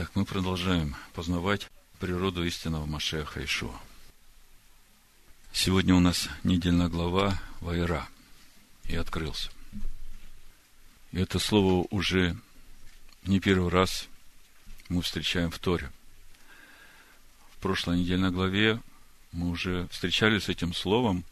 [0.00, 1.68] Так, мы продолжаем познавать
[1.98, 3.78] природу истинного Машеха Ишуа.
[5.52, 8.08] Сегодня у нас недельная глава Вайра.
[8.84, 9.50] И открылся.
[11.12, 12.34] И это слово уже
[13.24, 14.08] не первый раз
[14.88, 15.92] мы встречаем в Торе.
[17.50, 18.80] В прошлой недельной главе
[19.32, 21.24] мы уже встречались с этим словом,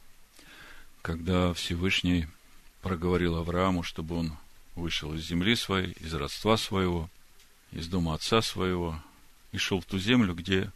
[1.00, 2.26] когда Всевышний
[2.82, 4.36] проговорил Аврааму, чтобы он
[4.74, 7.08] вышел из земли своей, из родства своего,
[7.72, 9.00] из дома отца своего,
[9.52, 10.70] и шел в ту землю, где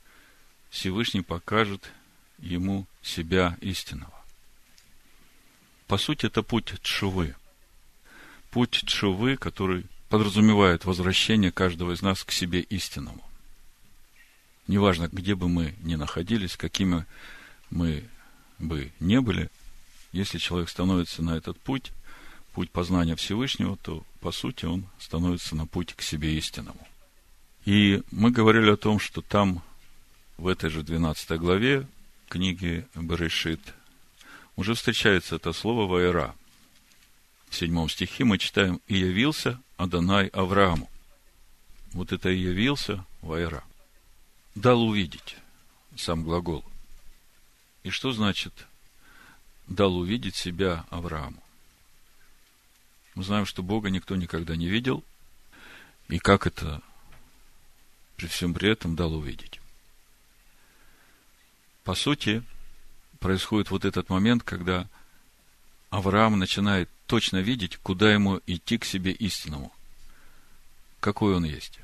[0.70, 1.90] Всевышний покажет
[2.38, 4.12] ему себя истинного.
[5.86, 7.34] По сути, это путь Тшувы.
[8.50, 13.22] Путь Тшувы, который подразумевает возвращение каждого из нас к себе истинному.
[14.66, 17.04] Неважно, где бы мы ни находились, какими
[17.70, 18.08] мы
[18.58, 19.50] бы не были,
[20.12, 21.92] если человек становится на этот путь,
[22.54, 26.86] путь познания Всевышнего, то, по сути, он становится на путь к себе истинному.
[27.64, 29.62] И мы говорили о том, что там,
[30.36, 31.86] в этой же 12 главе
[32.28, 33.60] книги Берешит,
[34.56, 36.34] уже встречается это слово «вайра».
[37.48, 40.90] В седьмом стихе мы читаем «И явился Адонай Аврааму».
[41.92, 43.62] Вот это «и явился» «вайра».
[44.54, 45.36] Дал увидеть
[45.96, 46.64] сам глагол.
[47.84, 48.66] И что значит
[49.68, 51.42] дал увидеть себя Аврааму?
[53.14, 55.04] Мы знаем, что Бога никто никогда не видел,
[56.08, 56.82] и как это
[58.22, 59.60] при всем при этом дал увидеть.
[61.82, 62.44] По сути,
[63.18, 64.88] происходит вот этот момент, когда
[65.90, 69.72] Авраам начинает точно видеть, куда ему идти к себе истинному.
[71.00, 71.80] Какой он есть.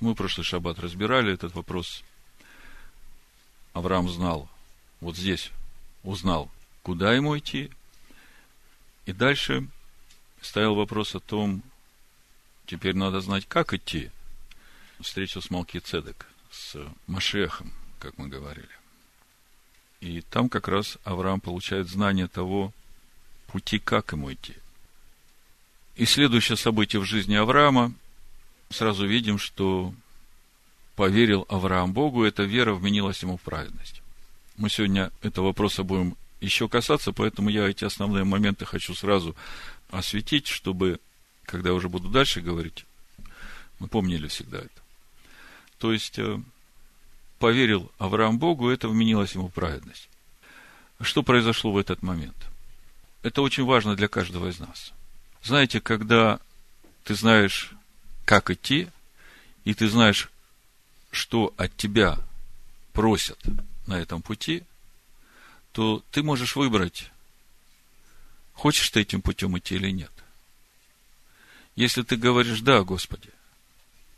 [0.00, 2.04] Мы прошлый шаббат разбирали этот вопрос.
[3.72, 4.50] Авраам знал,
[5.00, 5.50] вот здесь
[6.02, 6.50] узнал,
[6.82, 7.70] куда ему идти,
[9.06, 9.66] и дальше
[10.42, 11.62] стоял вопрос о том,
[12.66, 14.10] теперь надо знать, как идти.
[15.02, 16.76] Встречу с Малки Цедек, с
[17.08, 18.68] Машехом, как мы говорили.
[20.00, 22.72] И там как раз Авраам получает знание того
[23.48, 24.54] пути, как ему идти.
[25.96, 27.92] И следующее событие в жизни Авраама,
[28.70, 29.92] сразу видим, что
[30.94, 34.02] поверил Авраам Богу, эта вера вменилась ему в праведность.
[34.56, 39.34] Мы сегодня этого вопроса будем еще касаться, поэтому я эти основные моменты хочу сразу
[39.90, 41.00] осветить, чтобы,
[41.44, 42.84] когда уже буду дальше говорить,
[43.80, 44.81] мы помнили всегда это.
[45.82, 46.38] То есть, э,
[47.40, 50.08] поверил Авраам Богу, это вменилось ему праведность.
[51.00, 52.36] Что произошло в этот момент?
[53.24, 54.92] Это очень важно для каждого из нас.
[55.42, 56.38] Знаете, когда
[57.02, 57.72] ты знаешь,
[58.24, 58.86] как идти,
[59.64, 60.30] и ты знаешь,
[61.10, 62.16] что от тебя
[62.92, 63.40] просят
[63.88, 64.62] на этом пути–
[65.72, 67.10] то ты можешь выбрать,
[68.52, 70.12] хочешь ты этим путем идти или нет.
[71.74, 73.30] Если ты говоришь, да, Господи,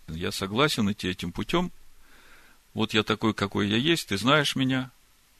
[0.08, 1.70] я согласен идти этим путем,
[2.72, 4.90] вот я такой, какой я есть, ты знаешь меня,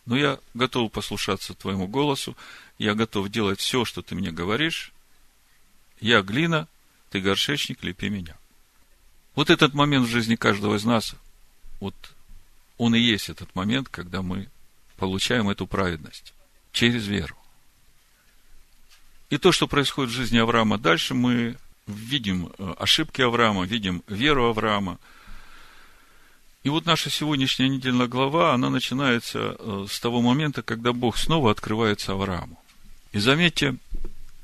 [0.07, 2.37] но я готов послушаться твоему голосу,
[2.79, 4.93] я готов делать все, что ты мне говоришь,
[6.01, 6.69] я глина,
[7.11, 8.37] ты горшечник, лепи меня.
[9.35, 11.15] Вот этот момент в жизни каждого из нас,
[11.81, 11.95] вот
[12.79, 14.49] он и есть этот момент, когда мы
[14.97, 16.35] получаем эту праведность
[16.73, 17.37] через веру.
[19.31, 24.47] И то, что происходит в жизни Авраама дальше, мы видим э, ошибки Авраама, видим веру
[24.49, 24.99] Авраама.
[26.63, 31.51] И вот наша сегодняшняя недельная глава, она начинается э, с того момента, когда Бог снова
[31.51, 32.59] открывается Аврааму.
[33.13, 33.77] И заметьте,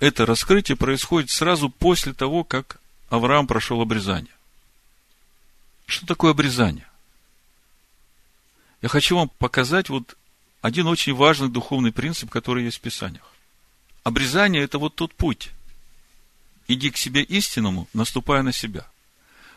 [0.01, 4.33] это раскрытие происходит сразу после того, как Авраам прошел обрезание.
[5.87, 6.87] Что такое обрезание?
[8.83, 10.17] Я хочу вам показать вот
[10.63, 13.25] один очень важный духовный принцип, который есть в Писаниях.
[14.05, 15.51] Обрезание– это вот тот путь.
[16.71, 18.87] Иди к себе истинному, наступая на себя.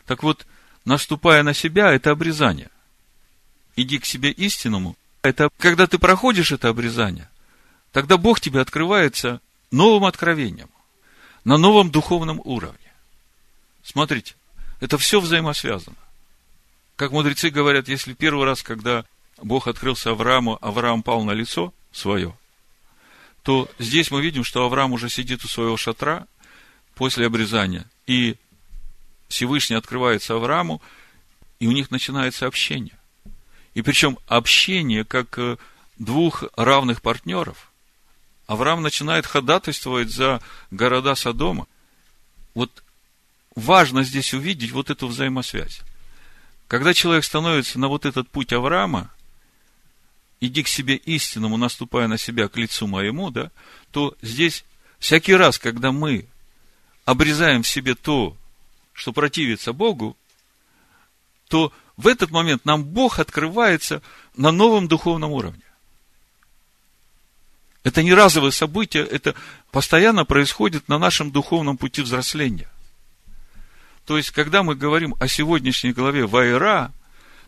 [0.07, 0.47] Так вот,
[0.83, 2.71] наступая на себя– это обрезание.
[3.75, 7.29] Иди к себе истинному– это когда ты проходишь это обрезание,
[7.91, 10.71] тогда Бог тебе открывается новым откровением,
[11.43, 12.91] на новом духовном уровне.
[13.83, 14.33] Смотрите,
[14.79, 15.97] это все взаимосвязано.
[16.95, 19.05] Как мудрецы говорят, если первый раз, когда
[19.39, 22.35] Бог открылся Аврааму, Авраам пал на лицо свое,
[23.43, 26.25] то здесь мы видим, что Авраам уже сидит у своего шатра
[26.95, 28.37] после обрезания, и
[29.27, 30.81] Всевышний открывается Аврааму,
[31.59, 32.97] и у них начинается общение.
[33.73, 35.57] И причем общение как э,
[35.97, 37.71] двух равных партнеров.
[38.45, 41.67] Авраам начинает ходатайствовать за города Содома.
[42.53, 42.83] Вот
[43.55, 45.81] важно здесь увидеть вот эту взаимосвязь.
[46.67, 49.11] Когда человек становится на вот этот путь Авраама,
[50.41, 53.51] иди к себе истинному, наступая на себя к лицу моему, да,
[53.91, 54.65] то здесь
[54.99, 56.27] всякий раз, когда мы
[57.05, 58.35] обрезаем в себе то,
[58.93, 60.15] что противится Богу,
[61.47, 64.01] то в этот момент нам Бог открывается
[64.35, 65.61] на новом духовном уровне.
[67.83, 69.35] Это не разовое событие, это
[69.71, 72.69] постоянно происходит на нашем духовном пути взросления.
[74.05, 76.91] То есть, когда мы говорим о сегодняшней главе Вайра,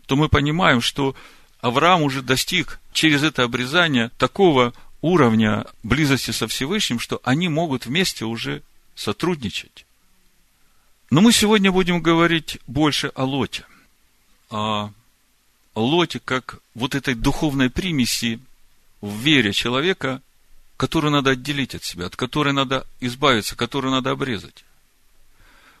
[0.06, 1.16] то мы понимаем, что
[1.60, 8.24] Авраам уже достиг через это обрезание такого уровня близости со Всевышним, что они могут вместе
[8.24, 8.62] уже
[8.96, 9.86] сотрудничать.
[11.10, 13.64] Но мы сегодня будем говорить больше о Лоте.
[14.50, 14.90] О
[15.76, 18.40] Лоте как вот этой духовной примеси
[19.00, 20.20] в вере человека,
[20.76, 24.64] которую надо отделить от себя, от которой надо избавиться, которую надо обрезать.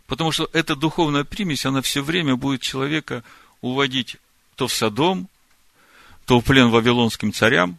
[0.06, 3.24] Потому что эта духовная примесь, она все время будет человека
[3.60, 4.18] уводить
[4.54, 5.28] то в Содом,
[6.24, 7.78] то в плен вавилонским царям.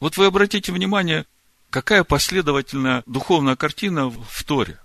[0.00, 1.26] Вот вы обратите внимание,
[1.74, 4.78] какая последовательная духовная картина в Торе.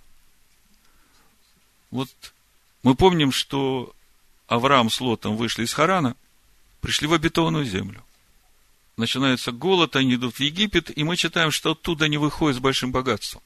[1.92, 2.10] Вот
[2.82, 3.94] мы помним, что
[4.48, 6.16] Авраам с Лотом вышли из Харана,
[6.82, 8.04] пришли в обетованную землю.
[8.98, 12.92] Начинается голод, они идут в Египет, и мы читаем, что оттуда они выходят с большим
[12.92, 13.44] богатством.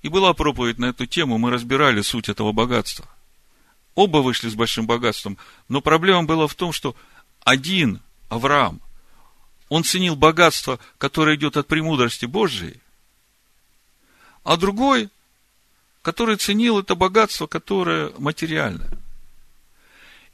[0.00, 3.06] И была проповедь на эту тему, мы разбирали суть этого богатства.
[3.94, 5.36] Оба вышли с большим богатством,
[5.68, 6.96] но проблема была в том, что
[7.44, 8.80] один, Авраам,
[9.68, 12.80] он ценил богатство, которое идет от премудрости Божьей,
[14.44, 15.08] а другой,
[16.02, 18.90] который ценил это богатство, которое материальное.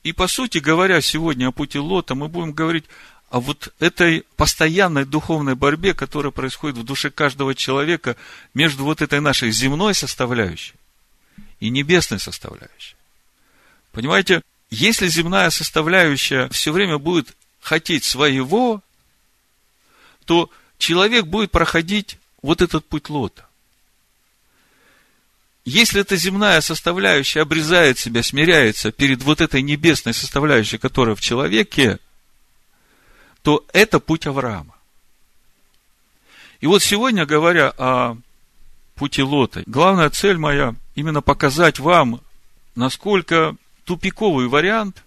[0.02, 2.84] И по сути говоря, сегодня о пути Лота мы будем говорить
[3.30, 8.16] о вот этой постоянной духовной борьбе, которая происходит в душе каждого человека
[8.52, 10.74] между вот этой нашей земной составляющей
[11.58, 12.96] и небесной составляющей.
[13.92, 18.82] Понимаете, если земная составляющая все время будет хотеть своего,
[20.24, 23.46] то человек будет проходить вот этот путь лота.
[25.64, 31.98] Если эта земная составляющая обрезает себя, смиряется перед вот этой небесной составляющей, которая в человеке,
[33.42, 34.74] то это путь Авраама.
[36.60, 38.16] И вот сегодня, говоря о
[38.96, 42.20] пути Лота, главная цель моя именно показать вам,
[42.74, 45.04] насколько тупиковый вариант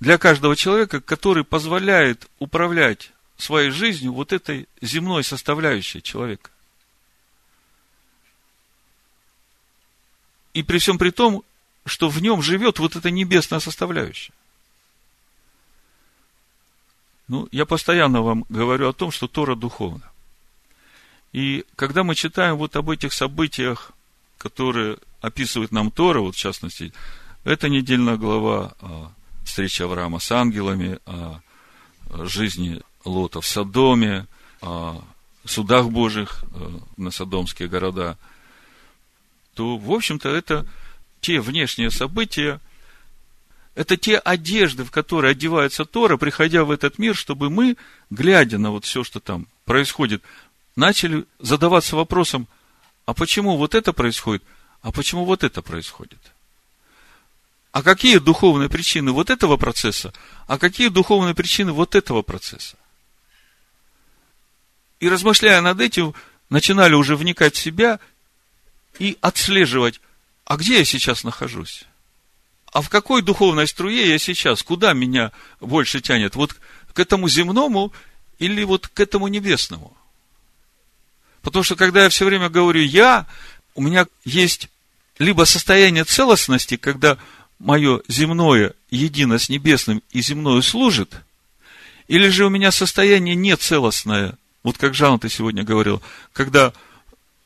[0.00, 6.50] для каждого человека, который позволяет управлять своей жизнью вот этой земной составляющей человека.
[10.54, 11.42] И при всем при том,
[11.84, 14.32] что в нем живет вот эта небесная составляющая.
[17.28, 20.10] Ну, я постоянно вам говорю о том, что Тора духовна.
[21.32, 23.92] И когда мы читаем вот об этих событиях,
[24.36, 26.92] которые описывает нам Тора, вот в частности,
[27.44, 29.12] это недельная глава о
[29.44, 31.40] встрече Авраама с ангелами, о
[32.26, 34.26] жизни Лота в Содоме,
[34.60, 35.02] о
[35.44, 38.16] судах Божьих э, на содомские города,
[39.54, 40.66] то, в общем-то, это
[41.20, 42.60] те внешние события,
[43.74, 47.76] это те одежды, в которые одевается Тора, приходя в этот мир, чтобы мы,
[48.10, 50.22] глядя на вот все, что там происходит,
[50.76, 52.46] начали задаваться вопросом,
[53.06, 54.42] а почему вот это происходит,
[54.82, 56.20] а почему вот это происходит?
[57.72, 60.12] А какие духовные причины вот этого процесса,
[60.46, 62.76] а какие духовные причины вот этого процесса?
[65.02, 66.14] И размышляя над этим,
[66.48, 67.98] начинали уже вникать в себя
[69.00, 70.00] и отслеживать,
[70.44, 71.82] а где я сейчас нахожусь?
[72.72, 74.62] А в какой духовной струе я сейчас?
[74.62, 76.36] Куда меня больше тянет?
[76.36, 76.54] Вот
[76.94, 77.92] к этому земному
[78.38, 79.92] или вот к этому небесному?
[81.40, 83.26] Потому что когда я все время говорю «я»,
[83.74, 84.68] у меня есть
[85.18, 87.18] либо состояние целостности, когда
[87.58, 91.12] мое земное едино с небесным и земное служит,
[92.06, 96.02] или же у меня состояние нецелостное, вот как Жан ты сегодня говорил,
[96.32, 96.72] когда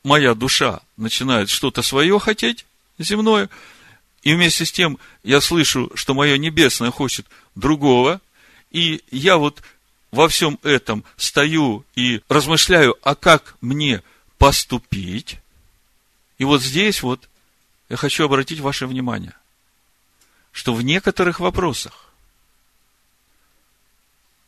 [0.03, 2.67] моя душа начинает что-то свое хотеть,
[2.99, 3.49] земное,
[4.23, 8.21] и вместе с тем я слышу, что мое небесное хочет другого,
[8.71, 9.63] и я вот
[10.11, 14.03] во всем этом стою и размышляю, а как мне
[14.39, 15.39] поступить.
[16.39, 17.29] И вот здесь вот
[17.89, 19.35] я хочу обратить ваше внимание–
[20.57, 22.07] что в некоторых вопросах,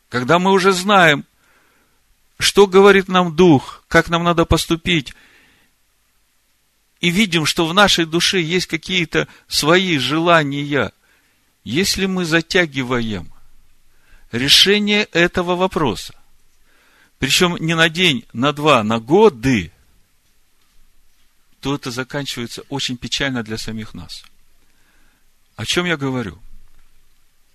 [0.09, 1.27] когда мы уже знаем,
[2.39, 5.15] что говорит нам Дух, как нам надо поступить,
[7.01, 10.93] и видим, что в нашей душе есть какие-то свои желания,
[11.65, 13.33] если мы затягиваем
[14.33, 16.15] решение этого вопроса,
[17.19, 19.73] причем не на день, на два, на годы,
[21.61, 24.25] то это заканчивается очень печально для самих нас–
[25.59, 26.39] о чем я говорю?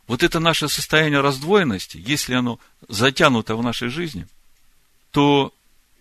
[0.08, 2.60] Вот это наше состояние раздвоенности, если оно
[2.90, 4.28] затянуто в нашей жизни,
[5.13, 5.53] то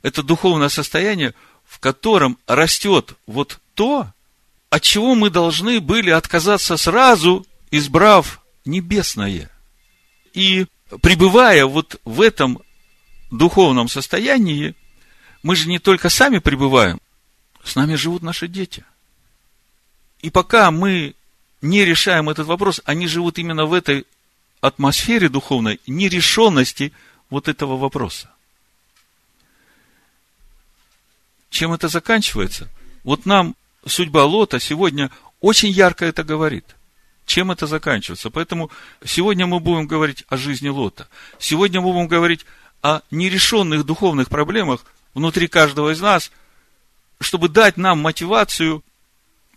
[0.03, 4.09] это духовное состояние, в котором растет вот то,
[4.71, 9.51] от чего мы должны были отказаться сразу, избрав небесное.
[10.33, 10.67] И
[11.03, 12.63] пребывая вот в этом
[13.31, 14.75] духовном состоянии,
[15.43, 16.99] мы же не только сами пребываем,
[17.63, 18.83] с нами живут наши дети.
[20.21, 21.15] И пока мы
[21.61, 24.07] не решаем этот вопрос, они живут именно в этой
[24.63, 26.93] атмосфере духовной нерешенности
[27.29, 28.31] вот этого вопроса.
[31.53, 32.71] Чем это заканчивается?
[33.05, 33.55] Вот нам
[33.87, 35.11] судьба Лота сегодня
[35.43, 36.65] очень ярко это говорит.
[37.27, 38.31] Чем это заканчивается?
[38.31, 38.71] Поэтому
[39.05, 41.09] сегодня мы будем говорить о жизни Лота.
[41.39, 42.47] Сегодня мы будем говорить
[42.81, 46.33] о нерешенных духовных проблемах внутри каждого из нас,
[47.21, 48.83] чтобы дать нам мотивацию,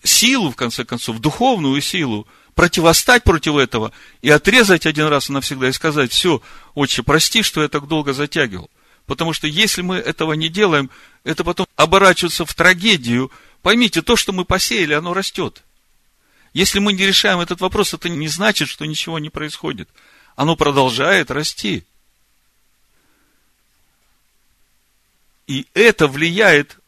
[0.04, 5.70] силу, в конце концов, духовную силу, противостать против этого и отрезать один раз и навсегда
[5.70, 6.42] и сказать, все,
[6.74, 8.70] отче, прости, что я так долго затягивал.
[9.06, 10.90] Потому что если мы этого не делаем,
[11.24, 13.32] это потом оборачивается в трагедию.
[13.62, 15.64] Поймите, то, что мы посеяли, оно растет.
[16.54, 19.90] Если мы не решаем этот вопрос, это не значит, что ничего не происходит.
[20.36, 21.84] Оно продолжает расти.
[25.48, 26.80] И это влияет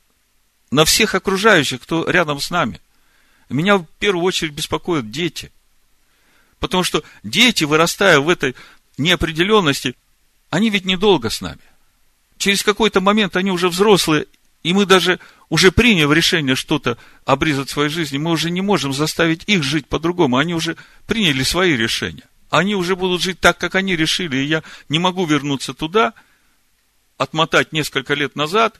[0.72, 2.82] на всех окружающих, кто рядом с нами.
[3.50, 5.52] Меня в первую очередь беспокоят дети.
[6.60, 8.56] Потому что дети, вырастая в этой
[8.98, 9.96] неопределенности,
[10.50, 11.62] они ведь недолго с нами.
[12.38, 14.28] Через какой-то момент они уже взрослые,
[14.64, 18.94] и мы даже уже приняв решение что-то обрезать в своей жизни, мы уже не можем
[18.94, 20.38] заставить их жить по-другому.
[20.38, 20.76] Они уже
[21.06, 22.24] приняли свои решения.
[22.50, 26.14] Они уже будут жить так, как они решили, и я не могу вернуться туда–
[27.18, 28.80] отмотать несколько лет назад,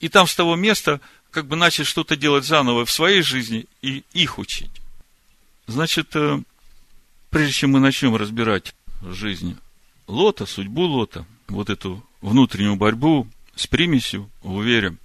[0.00, 1.00] и там с того места
[1.30, 4.70] как бы начать что-то делать заново в своей жизни и их учить.
[5.66, 6.42] Значит, э,
[7.30, 9.56] прежде чем мы начнем разбирать жизнь
[10.06, 14.96] Лота, судьбу Лота, вот эту внутреннюю борьбу с примесью в вере,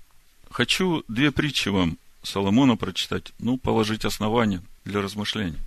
[0.49, 5.59] хочу две притчи вам Соломона прочитать, ну, положить основания для размышления.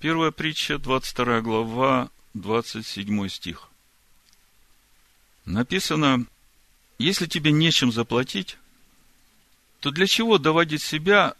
[0.00, 3.70] Первая притча, 22 глава, 27 стих
[5.46, 6.26] написано,
[6.98, 8.58] если тебе нечем заплатить,
[9.80, 11.34] то для чего доводить себя,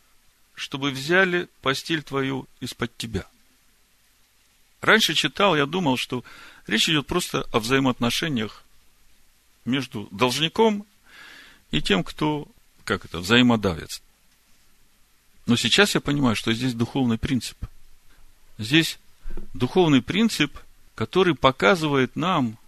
[0.55, 3.26] чтобы взяли постель твою из-под тебя?
[4.81, 6.25] Раньше читал, я думал, что
[6.67, 8.62] речь идет просто о взаимоотношениях
[9.66, 10.87] между должником
[11.70, 12.49] и тем, кто,
[12.85, 14.02] как это, взаимодавец.
[15.46, 17.56] Но сейчас я понимаю, что здесь духовный принцип.
[18.58, 18.99] Здесь
[19.54, 20.58] духовный принцип,
[20.94, 22.58] который показывает нам,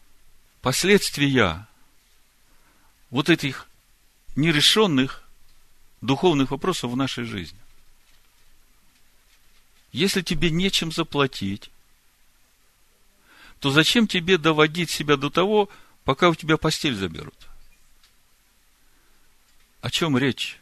[0.60, 1.66] последствия
[3.10, 3.66] вот этих
[4.36, 5.24] нерешенных
[6.00, 7.58] духовных вопросов в нашей жизни.
[9.92, 11.70] Если тебе нечем заплатить,
[13.60, 15.68] то зачем тебе доводить себя до того,
[16.08, 17.36] пока у тебя постель заберут?
[19.82, 20.58] О чем речь?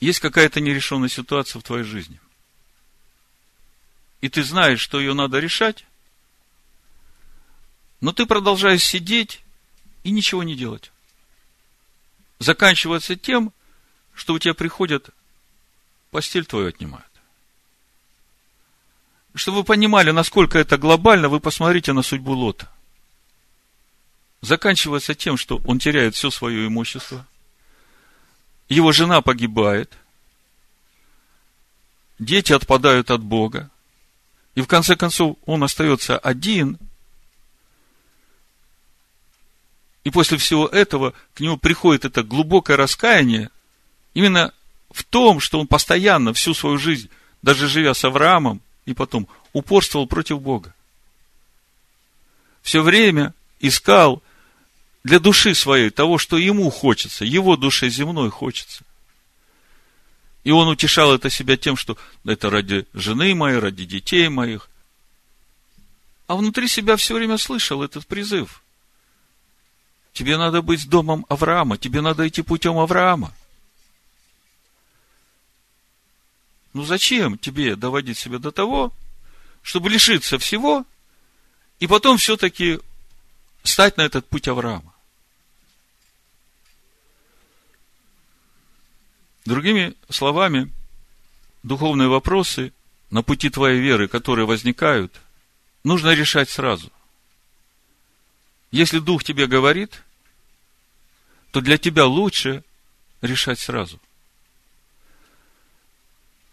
[0.00, 2.20] Есть какая-то нерешенная ситуация в твоей жизни.
[4.20, 5.86] И ты знаешь, что ее надо решать,
[8.02, 9.40] но ты продолжаешь сидеть
[10.02, 10.92] и ничего не делать.
[12.40, 13.50] Заканчивается тем,
[14.12, 15.08] что у тебя приходят,
[16.10, 17.10] постель твою отнимают.
[19.34, 22.73] Чтобы вы понимали, насколько это глобально, вы посмотрите на судьбу Лота.
[24.44, 27.26] Заканчивается тем, что он теряет все свое имущество,
[28.68, 29.90] его жена погибает,
[32.18, 33.70] дети отпадают от Бога,
[34.54, 36.78] и в конце концов он остается один–
[40.04, 43.50] И после всего этого к нему приходит это глубокое раскаяние
[44.12, 44.52] именно
[44.90, 47.08] в том, что он постоянно всю свою жизнь,
[47.42, 50.74] даже живя с Авраамом, и потом упорствовал против Бога.
[52.62, 54.22] Все время искал
[55.04, 58.84] для души своей того, что ему хочется, его душе земной хочется.
[60.42, 64.68] И он утешал это себя тем, что это ради жены моей, ради детей моих.
[66.26, 68.62] А внутри себя все время слышал этот призыв–
[70.14, 73.34] Тебе надо быть домом Авраама, тебе надо идти путем Авраама.
[76.72, 78.92] Ну зачем тебе доводить себя до того,
[79.60, 80.84] чтобы лишиться всего,
[81.80, 82.78] и потом все-таки
[83.64, 84.93] стать на этот путь Авраама?
[89.44, 90.72] Другими словами,
[91.62, 92.72] духовные вопросы
[93.10, 95.20] на пути твоей веры, которые возникают,
[95.84, 96.90] нужно решать сразу.
[98.70, 100.02] Если Дух тебе говорит,
[101.52, 102.64] то для тебя лучше
[103.20, 104.00] решать сразу.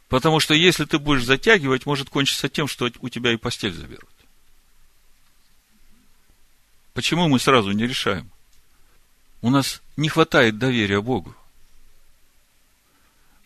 [0.09, 4.09] Потому что если ты будешь затягивать, может кончиться тем, что у тебя и постель заберут.
[6.93, 8.29] Почему мы сразу не решаем?
[9.41, 11.33] У нас не хватает доверия Богу.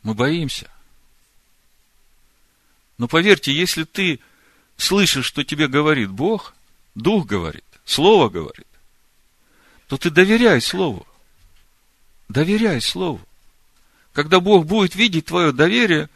[0.05, 0.69] Мы боимся.
[3.00, 4.19] Но поверьте, если ты
[4.77, 6.53] слышишь, что тебе говорит Бог,
[6.93, 8.67] Дух говорит, Слово говорит,
[9.88, 11.07] то ты доверяй Слову.
[12.29, 13.19] Доверяй Слову.
[14.13, 16.07] Когда Бог будет видеть твое доверие,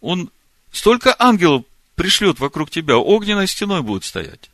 [0.00, 0.28] Он
[0.72, 4.50] столько ангелов пришлет вокруг тебя, огненной стеной будет стоять.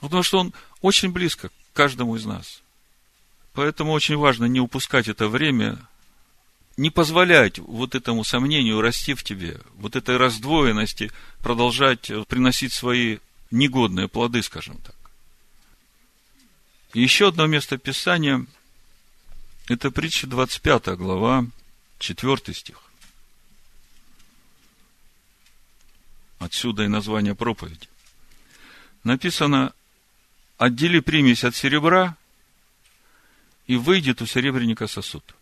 [0.00, 2.60] Потому что Он очень близко к каждому из нас.
[3.52, 5.78] Поэтому очень важно не упускать это время,
[6.78, 13.18] не позволять вот этому сомнению расти в тебе, вот этой раздвоенности продолжать приносить свои
[13.50, 14.94] негодные плоды, скажем так.
[16.94, 18.46] Еще одно место Писания–
[19.68, 21.46] это притча 25 глава,
[21.98, 22.80] 4 стих.
[26.38, 27.88] Отсюда и название проповеди.
[29.02, 29.72] Написано,
[30.58, 32.16] отдели примесь от серебра,
[33.66, 35.34] и выйдет у серебряника сосуд.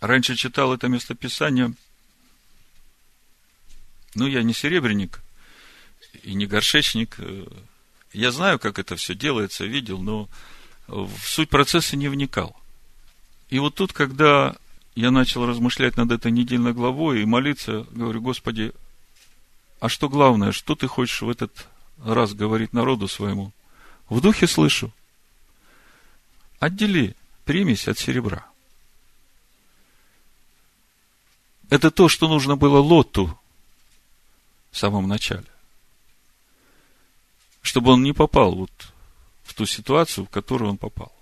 [0.00, 1.74] Раньше читал это местописание.
[4.14, 5.20] Ну, я не серебряник
[6.22, 7.18] и не горшечник.
[8.12, 10.28] Я знаю, как это все делается, видел, но
[10.86, 12.56] в суть процесса не вникал.
[13.50, 14.56] И вот тут, когда
[14.94, 18.72] я начал размышлять над этой недельной главой и молиться, говорю, Господи,
[19.80, 21.68] а что главное, что ты хочешь в этот
[22.02, 23.52] раз говорить народу своему?
[24.08, 24.92] В духе слышу.
[26.58, 27.14] Отдели
[27.44, 28.47] примесь от серебра.
[31.70, 33.38] Это то, что нужно было Лоту
[34.70, 35.46] в самом начале.
[37.62, 38.92] Чтобы он не попал вот
[39.44, 41.12] в ту ситуацию, в которую он попал.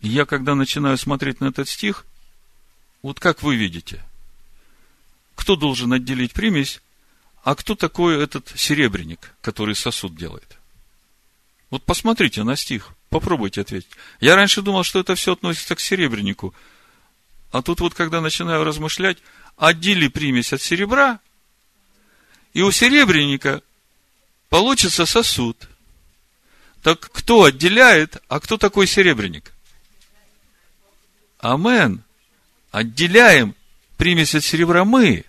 [0.00, 2.06] И я, когда начинаю смотреть на этот стих,
[3.02, 4.02] вот как вы видите,
[5.34, 6.80] кто должен отделить примесь,
[7.42, 10.58] а кто такой этот серебряник, который сосуд делает?
[11.70, 13.90] Вот посмотрите на стих, попробуйте ответить.
[14.20, 16.54] Я раньше думал, что это все относится к серебрянику.
[17.50, 19.18] А тут вот, когда начинаю размышлять,
[19.56, 21.20] отдели примесь от серебра,
[22.52, 23.62] и у серебряника
[24.48, 25.68] получится сосуд.
[26.82, 29.52] Так кто отделяет, а кто такой серебряник?
[31.40, 32.02] Амен.
[32.70, 33.54] Отделяем
[33.96, 35.24] примесь от серебра мы.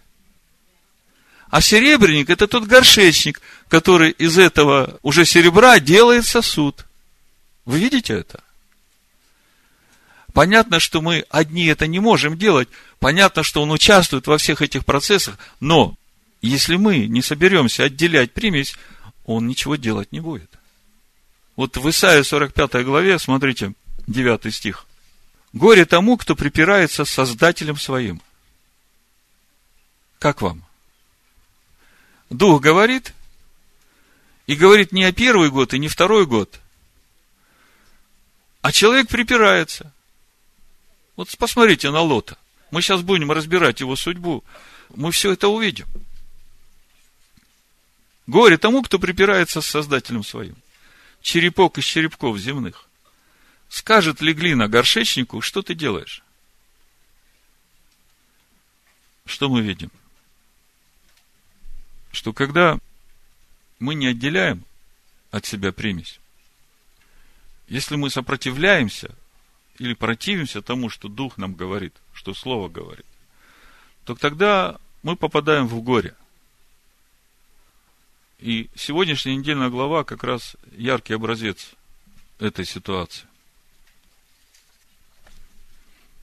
[1.50, 6.86] А серебряник– это тот горшечник, который из этого уже серебра делает сосуд.
[7.65, 8.44] Вы видите это?
[10.39, 12.69] Понятно, что мы одни это не можем делать.
[12.99, 15.38] Понятно, что он участвует во всех этих процессах.
[15.60, 15.97] Но
[16.41, 18.78] если мы не соберемся отделять примесь,
[19.25, 20.49] он ничего делать не будет.
[21.58, 23.73] Вот в Исаии 45 главе, смотрите,
[24.08, 24.86] 9 стих.
[25.52, 28.21] Горе тому, кто припирается с Создателем своим.
[30.19, 30.63] Как вам?
[32.30, 33.13] Дух говорит,
[34.47, 36.62] и говорит не о первый год и не второй год,
[38.62, 39.91] а человек припирается.
[41.20, 42.38] Вот посмотрите на Лота.
[42.72, 44.42] Мы сейчас будем разбирать его судьбу.
[44.96, 45.86] Мы все это увидим.
[48.26, 50.56] Горе тому, кто припирается с Создателем своим.
[51.22, 52.88] Черепок из черепков земных.
[53.68, 56.24] Скажет ли глина горшечнику, что ты делаешь?
[59.26, 59.92] Что мы видим?
[62.14, 62.80] что когда
[63.78, 64.64] мы не отделяем
[65.32, 66.22] от себя примесь,
[67.68, 69.14] если мы сопротивляемся
[69.80, 73.06] или противимся тому, что Дух нам говорит, что Слово говорит,
[74.04, 76.15] то тогда мы попадаем в горе.
[78.39, 81.72] И сегодняшняя недельная глава как раз яркий образец
[82.39, 83.28] этой ситуации.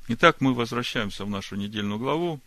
[0.09, 2.41] Итак, мы возвращаемся в нашу недельную главу.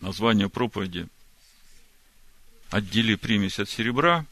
[0.00, 1.08] Название проповеди
[2.70, 4.26] отдели примесь от серебра.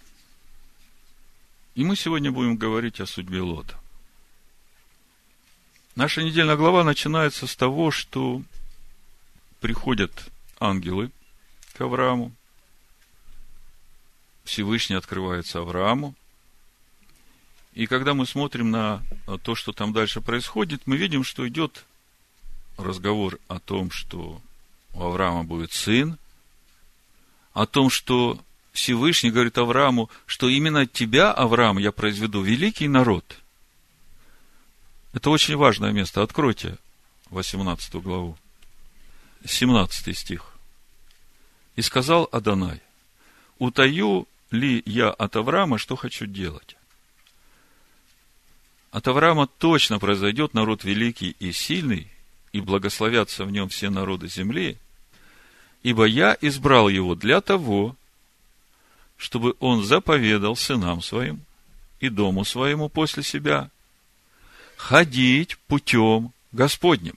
[1.74, 3.78] И мы сегодня будем говорить о судьбе Лота.
[5.96, 8.42] Наша недельная глава начинается с того, что
[9.60, 10.10] приходят
[10.58, 11.12] ангелы
[11.74, 12.32] к Аврааму.
[14.42, 16.16] Всевышний открывается Аврааму.
[17.74, 19.02] И когда мы смотрим на
[19.44, 21.84] то, что там дальше происходит, мы видим, что идет
[22.76, 24.40] разговор о том, что
[24.94, 26.18] у Авраама будет сын,
[27.52, 28.40] о том, что
[28.72, 33.38] Всевышний говорит Аврааму, что именно от тебя, Авраам, я произведу великий народ.
[35.14, 36.22] Это очень важное место.
[36.22, 36.76] Откройте
[37.30, 38.36] 18 главу.
[39.44, 40.52] 17 стих.
[41.76, 42.80] И сказал Адонай,
[43.58, 46.76] утаю ли я от Авраама, что хочу делать?
[48.90, 52.08] От Авраама точно произойдет народ великий и сильный,
[52.52, 54.78] и благословятся в нем все народы земли,
[55.84, 57.96] ибо я избрал его для того,
[59.16, 61.40] чтобы он заповедал сынам своим
[62.00, 63.70] и дому своему после себя
[64.84, 67.16] ходить путем Господним,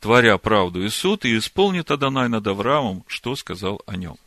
[0.00, 4.18] творя правду и суд, и исполнит Адонай над Авраамом, что сказал о нем.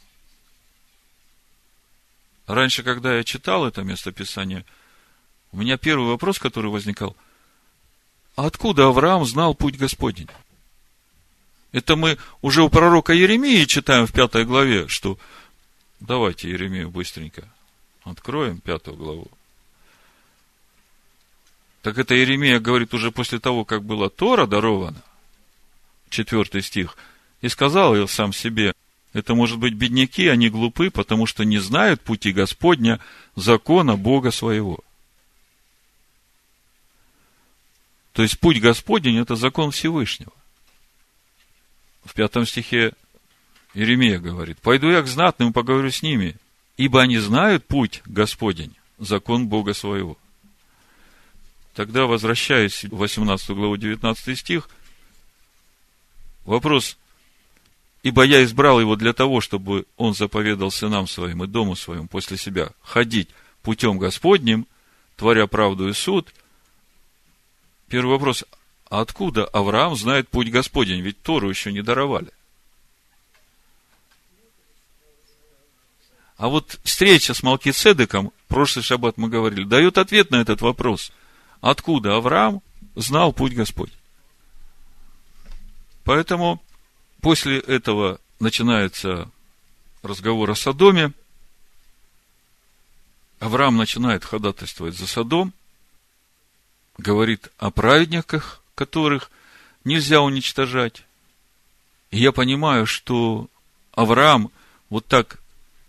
[2.48, 4.66] Раньше, когда я читал это местописание,
[5.52, 7.16] у меня первый вопрос, который возникал,
[8.36, 10.30] откуда Авраам знал путь Господень?
[11.72, 15.20] Это мы уже у пророка Еремии читаем в пятой главе, что
[16.00, 17.48] давайте Еремию быстренько
[18.04, 19.30] откроем пятую главу.
[21.82, 25.02] Так это Еремия говорит уже после того, как была Тора дарована,
[26.10, 26.98] четвертый стих,
[27.42, 28.74] и сказал я сам себе,
[29.14, 33.00] это, может быть, бедняки, они глупы, потому что не знают пути Господня,
[33.36, 34.80] закона Бога своего.
[38.14, 40.34] То есть, путь Господень– это закон Всевышнего.
[42.04, 42.94] В пятом стихе
[43.74, 46.36] Иеремия говорит, «Пойду я к знатным, поговорю с ними,
[46.76, 50.18] ибо они знают путь Господень, закон Бога своего».
[51.80, 54.70] Тогда, возвращаясь в 18 главу 19 стих,
[56.44, 56.98] вопрос–
[58.04, 62.38] Ибо я избрал его для того, чтобы он заповедал сынам своим и дому своим после
[62.38, 63.30] себя ходить
[63.62, 64.68] путем Господним,
[65.16, 66.34] творя правду и суд.
[67.88, 68.44] Первый вопрос.
[68.90, 71.02] Откуда Авраам знает путь Господень?
[71.02, 72.32] Ведь Тору еще не даровали.
[76.36, 81.12] А вот встреча с Малкицедеком, прошлый шаббат мы говорили, дает ответ на этот вопрос.
[81.62, 82.62] Откуда Авраам
[82.96, 83.92] знал путь Господь?
[86.04, 86.62] Поэтому
[87.22, 89.30] После этого начинается
[90.04, 91.12] разговор о Содоме.
[93.40, 95.54] Авраам начинает ходатайствовать за Содом,
[96.98, 99.32] говорит о праведниках, которых
[99.84, 101.04] нельзя уничтожать.
[102.12, 103.48] И я понимаю, что
[103.92, 104.52] Авраам
[104.90, 105.40] вот так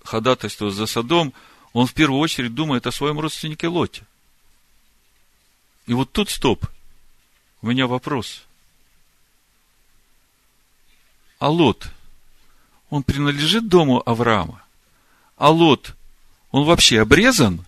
[0.02, 1.32] ходатайствуя за Содом,
[1.72, 4.04] он в первую очередь думает о своем родственнике Лоте.
[5.90, 6.66] И вот тут стоп.
[7.62, 8.44] У меня вопрос.
[11.40, 11.88] А Лот,
[12.90, 14.62] он принадлежит дому Авраама?
[15.34, 15.96] А Лот,
[16.52, 17.66] он вообще обрезан?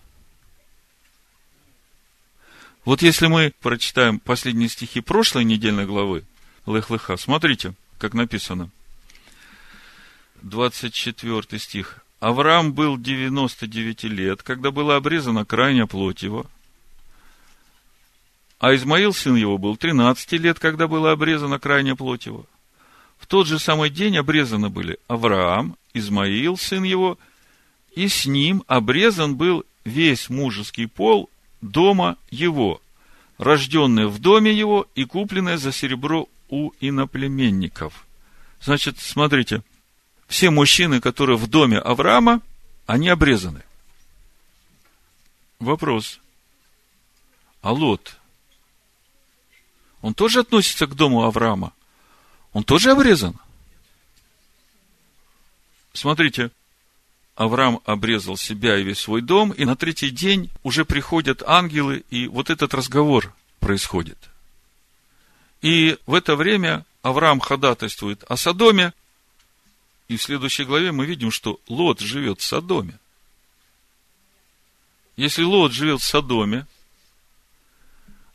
[2.85, 6.23] Вот если мы прочитаем последние стихи прошлой недельной главы
[6.65, 8.69] Лех-Леха, смотрите, как написано.
[10.43, 12.05] 24 стих.
[12.21, 16.45] Авраам был 99 лет, когда была обрезана крайняя плоть его.
[18.63, 22.45] А Измаил, сын его, был 13 лет, когда была обрезана крайняя плоть его.
[23.17, 27.19] В тот же самый день обрезаны были Авраам, Измаил, сын его,
[27.93, 32.81] и с ним обрезан был весь мужеский пол дома его,
[33.37, 38.07] рожденный в доме его и купленный за серебро у иноплеменников.
[38.61, 39.61] Значит, смотрите,
[40.29, 42.39] все мужчины, которые в доме Авраама,
[42.85, 43.63] они обрезаны.
[45.59, 46.21] Вопрос.
[47.61, 48.21] А Лот,
[50.03, 51.71] он тоже относится к дому Авраама?
[52.51, 53.39] Он тоже обрезан.
[55.93, 56.51] Смотрите,
[57.35, 62.27] Авраам обрезал себя и весь свой дом, и на третий день уже приходят ангелы, и
[62.27, 64.17] вот этот разговор происходит.
[65.61, 68.93] И в это время Авраам ходатайствует о Содоме,
[70.09, 72.99] и в следующей главе мы видим, что Лот живет в Содоме.
[75.15, 76.67] Если Лот живет в Содоме,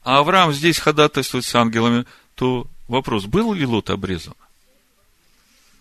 [0.03, 4.35] а Авраам здесь ходатайствует с ангелами, то Вопрос, был ли Лот обрезан?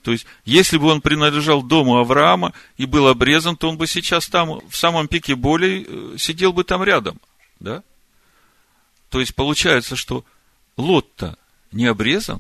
[0.03, 4.27] То есть, если бы он принадлежал дому Авраама и был обрезан, то он бы сейчас
[4.27, 7.19] там, в самом пике боли, э, сидел бы там рядом.
[7.60, 7.84] Да?
[9.10, 10.23] То есть, получается, что
[10.75, 11.38] Лот-то
[11.71, 12.39] не обрезан.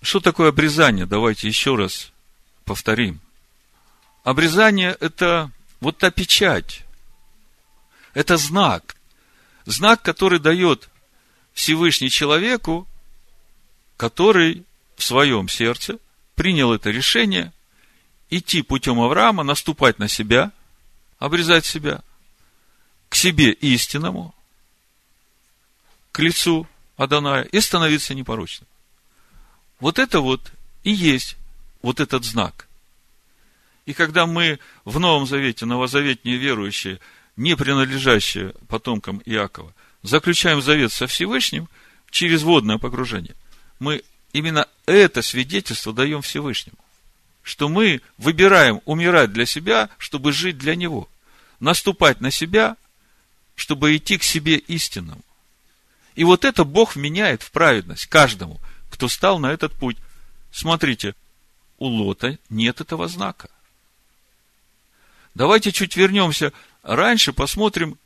[0.00, 1.06] Что такое обрезание?
[1.06, 2.10] Давайте еще раз
[2.64, 3.20] повторим.
[4.24, 6.84] Обрезание– это вот та печать.
[8.14, 8.96] Это знак.
[9.64, 10.88] Знак, который дает
[11.52, 12.86] Всевышний человеку,
[13.96, 14.64] который
[14.96, 15.98] в своем сердце
[16.34, 17.52] принял это решение
[18.30, 20.52] идти путем Авраама, наступать на себя,
[21.18, 22.02] обрезать себя,
[23.08, 24.34] к себе истинному,
[26.10, 28.66] к лицу Аданая и становиться непорочным.
[29.80, 30.52] Вот это вот
[30.84, 31.36] и есть
[31.82, 32.68] вот этот знак.
[33.84, 37.00] И когда мы в Новом Завете, новозаветние верующие,
[37.42, 41.68] не принадлежащие потомкам Иакова, заключаем завет со Всевышним
[42.10, 43.34] через водное погружение,
[43.80, 46.78] мы именно это свидетельство даем Всевышнему.
[47.42, 51.08] Что мы выбираем умирать для себя, чтобы жить для Него.
[51.58, 52.76] Наступать на себя,
[53.56, 55.22] чтобы идти к себе истинному.
[56.14, 59.96] И вот это Бог меняет в праведность каждому, кто стал на этот путь.
[60.52, 61.16] Смотрите,
[61.78, 63.48] у Лота нет этого знака.
[65.34, 67.98] Давайте чуть вернемся раньше, посмотрим,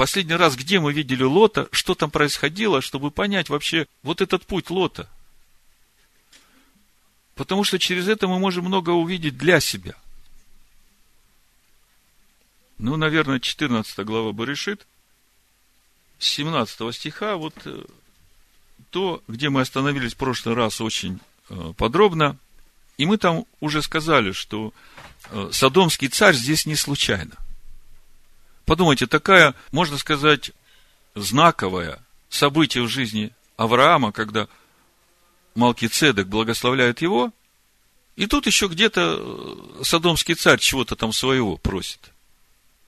[0.00, 4.70] Последний раз, где мы видели Лота, что там происходило, чтобы понять вообще вот этот путь
[4.70, 5.10] Лота.
[7.34, 9.94] Потому что через это мы можем много увидеть для себя.
[12.78, 14.86] Ну, наверное, 14 глава Барышит,
[16.18, 17.84] с 17 стиха, вот э,
[18.88, 22.38] то, где мы остановились в прошлый раз очень э, подробно,
[22.96, 24.72] и мы там уже сказали, что
[25.30, 27.36] э, Содомский царь здесь не случайно.
[28.70, 30.52] Подумайте, такая, можно сказать,
[31.16, 34.46] знаковое событие в жизни Авраама, когда
[35.56, 37.32] Малкицедек благословляет его,
[38.14, 42.12] и тут еще где-то э, Содомский царь чего-то там своего просит.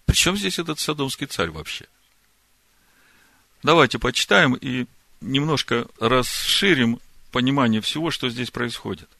[0.06, 1.86] Причем здесь этот Содомский царь вообще?
[3.64, 4.86] Давайте почитаем и
[5.20, 7.00] немножко расширим
[7.32, 9.10] понимание всего, что здесь происходит.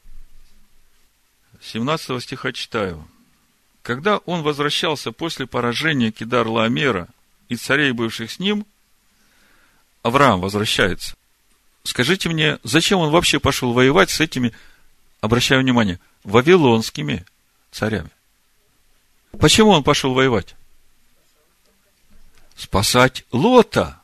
[1.61, 3.05] 17 стиха читаю.
[3.83, 7.09] Когда он возвращался после поражения Кидар Ламера
[7.49, 8.65] и царей, бывших с ним,
[10.03, 11.17] Авраам возвращается.
[11.85, 14.53] Скажите мне, зачем он вообще пошел воевать с этими,
[15.21, 17.27] обращаю внимание, вавилонскими
[17.73, 18.11] царями?
[19.39, 20.55] Почему он пошел воевать?
[22.55, 24.01] Спасать Лота.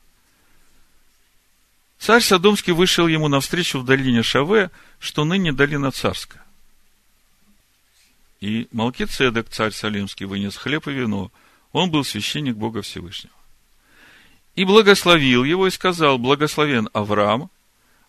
[2.01, 6.43] Царь Содомский вышел ему навстречу в долине Шаве, что ныне долина царская.
[8.40, 11.33] И Малкицедек, царь Салимский, вынес хлеб и вино.
[11.72, 13.35] Он был священник Бога Всевышнего.
[14.55, 17.51] И благословил его и сказал, благословен Авраам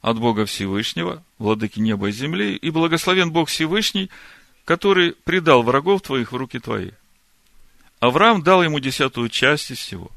[0.01, 4.09] от Бога Всевышнего, владыки неба и земли, и благословен Бог Всевышний,
[4.65, 6.91] который предал врагов твоих в руки твои.
[7.99, 10.09] Авраам дал ему десятую часть из всего.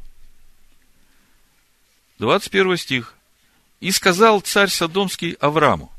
[2.18, 3.14] 21 стих.
[3.80, 5.90] И сказал царь Содомский Аврааму,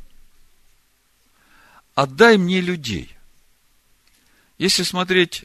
[1.95, 3.12] отдай мне людей.
[4.63, 5.43] Если смотреть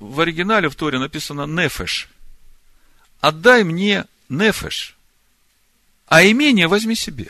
[0.00, 2.08] в оригинале в Торе написано нефеш.
[3.20, 4.96] Отдай мне нефеш,
[6.08, 7.28] а имение возьми себе.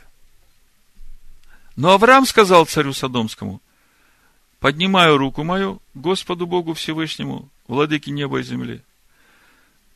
[1.76, 3.60] Но Авраам сказал царю Содомскому,
[4.58, 8.80] поднимаю руку мою Господу Богу Всевышнему, владыке неба и земли,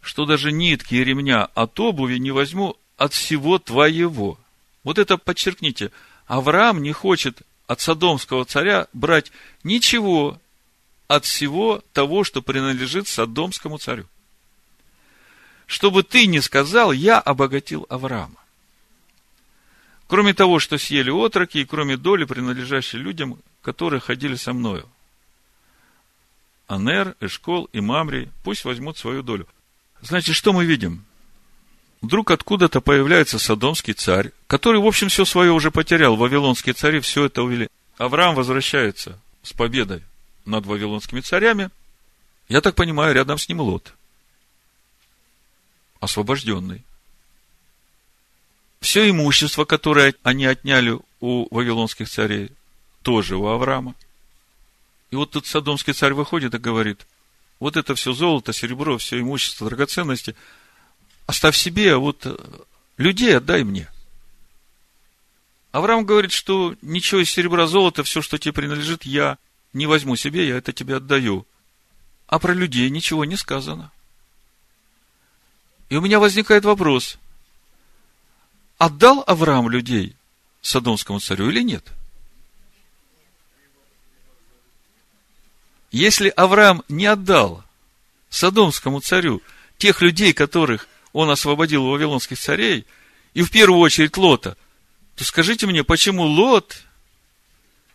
[0.03, 4.39] что даже нитки и ремня от обуви не возьму от всего твоего.
[4.85, 5.93] Вот это подчеркните.
[6.27, 9.33] Авраам не хочет от Содомского царя брать
[9.65, 10.39] ничего
[11.15, 14.07] от всего того, что принадлежит Содомскому царю.
[15.67, 18.41] Чтобы ты не сказал, я обогатил Авраама.
[20.07, 24.89] Кроме того, что съели отроки, и кроме доли, принадлежащей людям, которые ходили со мною.
[26.67, 29.47] Анер, Эшкол и Мамри пусть возьмут свою долю.
[30.01, 31.05] Значит, что мы видим?
[32.01, 36.17] вдруг откуда-то появляется Содомский царь, который, в общем, все свое уже потерял.
[36.17, 37.69] Вавилонские цари все это увели.
[37.97, 40.03] Авраам возвращается с победой
[40.45, 41.71] над вавилонскими царями.
[42.49, 43.95] Я так понимаю, рядом с ним Лот.
[46.01, 46.85] Освобожденный.
[48.81, 52.51] Все имущество, которое они отняли у вавилонских царей,
[53.03, 53.95] тоже у Авраама.
[55.11, 57.07] И вот тут Содомский царь выходит и говорит,
[57.61, 60.35] вот это все золото, серебро, все имущество, драгоценности–
[61.27, 62.37] оставь себе, а вот э,
[62.97, 63.89] людей отдай мне.
[65.71, 69.39] Авраам говорит, что ничего из серебра, золота, все, что тебе принадлежит, я
[69.73, 71.47] не возьму себе, я это тебе отдаю.
[72.27, 73.93] А про людей ничего не сказано.
[75.89, 77.19] И у меня возникает вопрос.
[78.79, 80.17] Отдал Авраам людей
[80.61, 81.93] Содомскому царю или нет?
[85.91, 87.63] Если Авраам не отдал
[88.31, 89.43] Содомскому царю
[89.77, 92.87] тех людей, которых он освободил вавилонских царей,
[93.35, 94.57] и в первую очередь Лота,
[95.17, 96.83] то скажите мне, почему Лот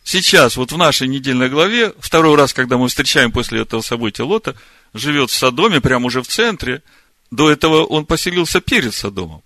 [0.07, 4.55] сейчас, вот в нашей недельной главе, второй раз, когда мы встречаем после этого события Лота,
[4.93, 6.81] живет в Содоме, прямо уже в центре,
[7.29, 9.43] до этого он поселился перед Содомом.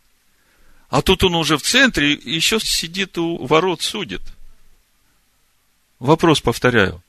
[0.89, 4.21] А тут он уже в центре и еще сидит у ворот, судит.
[5.99, 7.01] Вопрос повторяю.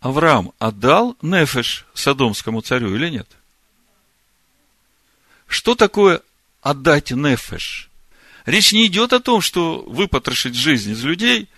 [0.00, 3.28] Авраам отдал Нефеш Содомскому царю или нет?
[5.46, 6.22] Что такое
[6.62, 7.90] отдать нефеш?
[8.46, 11.49] Речь не идет о том, что выпотрошить жизнь из людей,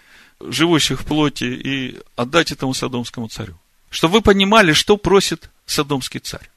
[0.51, 3.59] живущих в плоти, и отдать этому садомскому царю.
[3.91, 6.49] Чтобы вы понимали, что просит садомский царь.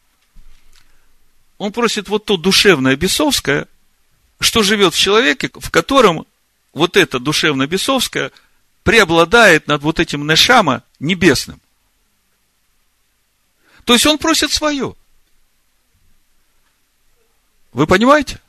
[1.57, 3.67] Он просит вот то душевное бесовское,
[4.39, 6.25] что живет в человеке, в котором
[6.73, 8.31] вот это душевное бесовское
[8.83, 11.61] преобладает над вот этим нешама небесным.
[13.85, 14.95] То есть он просит свое–
[17.75, 18.39] вы понимаете?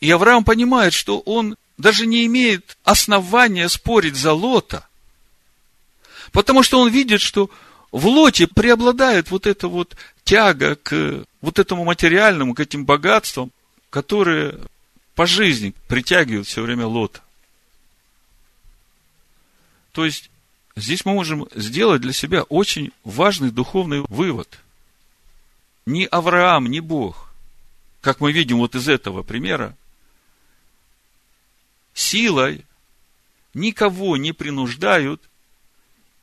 [0.00, 4.86] И Авраам понимает, что он даже не имеет основания спорить за Лота.
[6.32, 7.50] Потому что он видит, что
[7.92, 13.52] в лоте преобладает вот эта вот тяга к вот этому материальному, к этим богатствам,
[13.90, 14.58] которые
[15.14, 17.20] по жизни притягивают все время лота.
[19.92, 20.30] То есть,
[20.74, 24.58] здесь мы можем сделать для себя очень важный духовный вывод.
[25.86, 27.30] Ни Авраам, ни Бог,
[28.02, 29.74] как мы видим вот из этого примера,
[31.96, 32.64] силой
[33.54, 35.22] никого не принуждают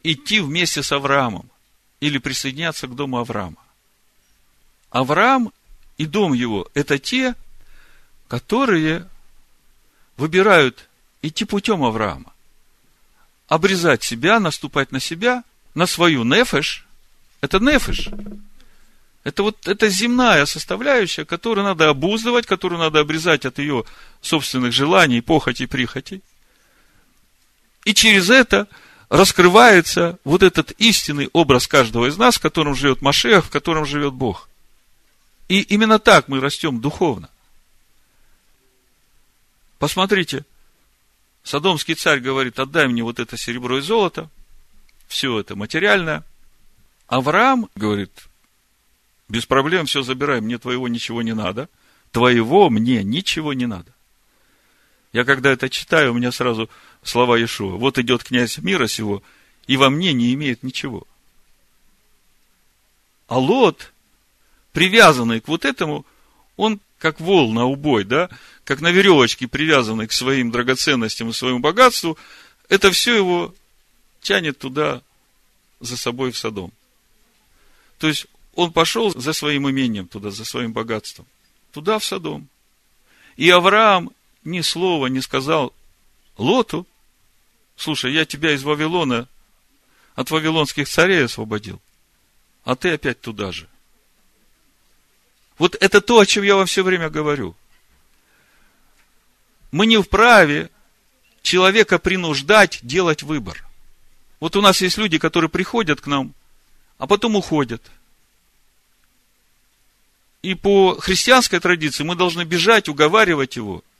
[0.04, 1.50] идти вместе с Авраамом
[2.00, 3.58] или присоединяться к дому Авраама.
[4.92, 5.52] Авраам
[5.98, 7.36] и дом его– это те,
[8.28, 9.10] которые
[10.16, 10.88] выбирают
[11.24, 12.32] идти путем Авраама.
[13.48, 16.86] Обрезать себя, наступать на себя, на свою нефеш.
[17.42, 18.10] Это нефеш.
[19.24, 23.86] Это вот это земная составляющая, которую надо обуздывать, которую надо обрезать от ее
[24.22, 26.22] собственных желаний, похотей, прихотей.
[27.86, 28.68] И через это
[29.10, 34.14] раскрывается вот этот истинный образ каждого из нас, в котором живет Машех, в котором живет
[34.14, 34.50] Бог.
[35.48, 37.30] И именно так мы растем духовно.
[39.80, 40.46] Посмотрите,
[41.44, 44.30] Содомский царь говорит, отдай мне вот это серебро и золото,
[45.08, 46.24] все это материальное.
[47.08, 48.12] Авраам говорит,
[49.34, 51.68] без проблем все забирай, мне твоего ничего не надо,
[52.12, 53.92] твоего мне ничего не надо.
[55.12, 56.70] Я когда это читаю, у меня сразу
[57.02, 57.78] слова Иешуа.
[57.78, 59.24] Вот идет князь мира сего,
[59.66, 61.08] и во мне не имеет ничего.
[63.28, 63.92] А Лот,
[64.72, 66.06] привязанный к вот этому,
[66.56, 68.30] он как вол на убой, да,
[68.64, 72.20] как на веревочке привязанный к своим драгоценностям и своему богатству,
[72.70, 73.56] это все его
[74.22, 75.02] тянет туда
[75.80, 76.72] за собой в садом.
[77.98, 81.26] То есть он пошел за своим имением туда, за своим богатством,
[81.72, 82.48] туда в садом.
[83.36, 84.12] И Авраам
[84.44, 85.74] ни слова не сказал
[86.38, 86.88] Лоту,
[87.76, 89.28] слушай, я тебя из Вавилона,
[90.16, 91.82] от вавилонских царей освободил,
[92.64, 93.68] а ты опять туда же.
[95.58, 97.56] Вот это то, о чем я вам все время говорю.
[99.72, 100.70] Мы не вправе
[101.42, 103.66] человека принуждать делать выбор.
[104.40, 106.34] Вот у нас есть люди, которые приходят к нам,
[107.00, 107.82] а потом уходят.
[110.44, 113.84] И по христианской традиции мы должны бежать, уговаривать его–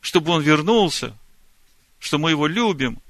[0.00, 1.16] чтобы он вернулся,
[1.98, 3.00] что мы его любим.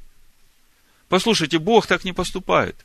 [1.08, 2.76] Послушайте, Бог так не поступает.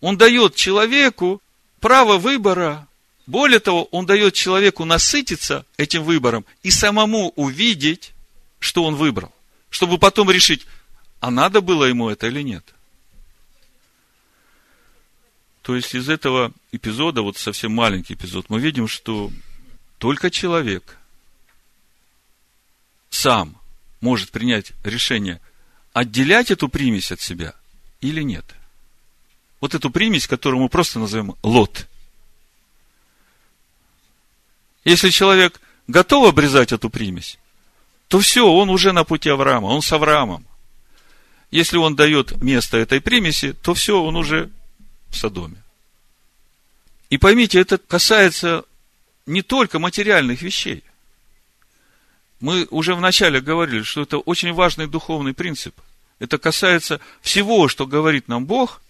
[0.00, 1.42] Он дает человеку
[1.80, 2.86] право выбора.
[3.26, 8.12] Более того, он дает человеку насытиться этим выбором и самому увидеть,
[8.58, 9.32] что он выбрал,
[9.70, 10.66] чтобы потом решить,
[11.20, 12.64] а надо было ему это или нет.
[15.68, 19.30] То есть из этого эпизода, вот совсем маленький эпизод, мы видим, что
[19.98, 20.96] только человек,
[23.10, 23.54] сам
[24.00, 25.42] может принять решение
[25.92, 27.54] отделять эту примесь от себя
[28.00, 28.46] или нет.
[29.60, 31.86] Вот эту примесь, которую мы просто назовем лот.
[34.86, 37.38] Если человек готов обрезать эту примесь,
[38.08, 40.46] то все, он уже на пути Авраама, он с Авраамом.
[41.50, 44.50] Если он дает место этой примеси, то все, он уже
[45.10, 45.62] в Содоме.
[47.10, 48.64] И поймите, это касается
[49.26, 50.82] не только материальных вещей.
[52.40, 55.74] Мы уже вначале говорили, что это очень важный духовный принцип.
[56.18, 58.80] Это касается всего, что говорит нам Бог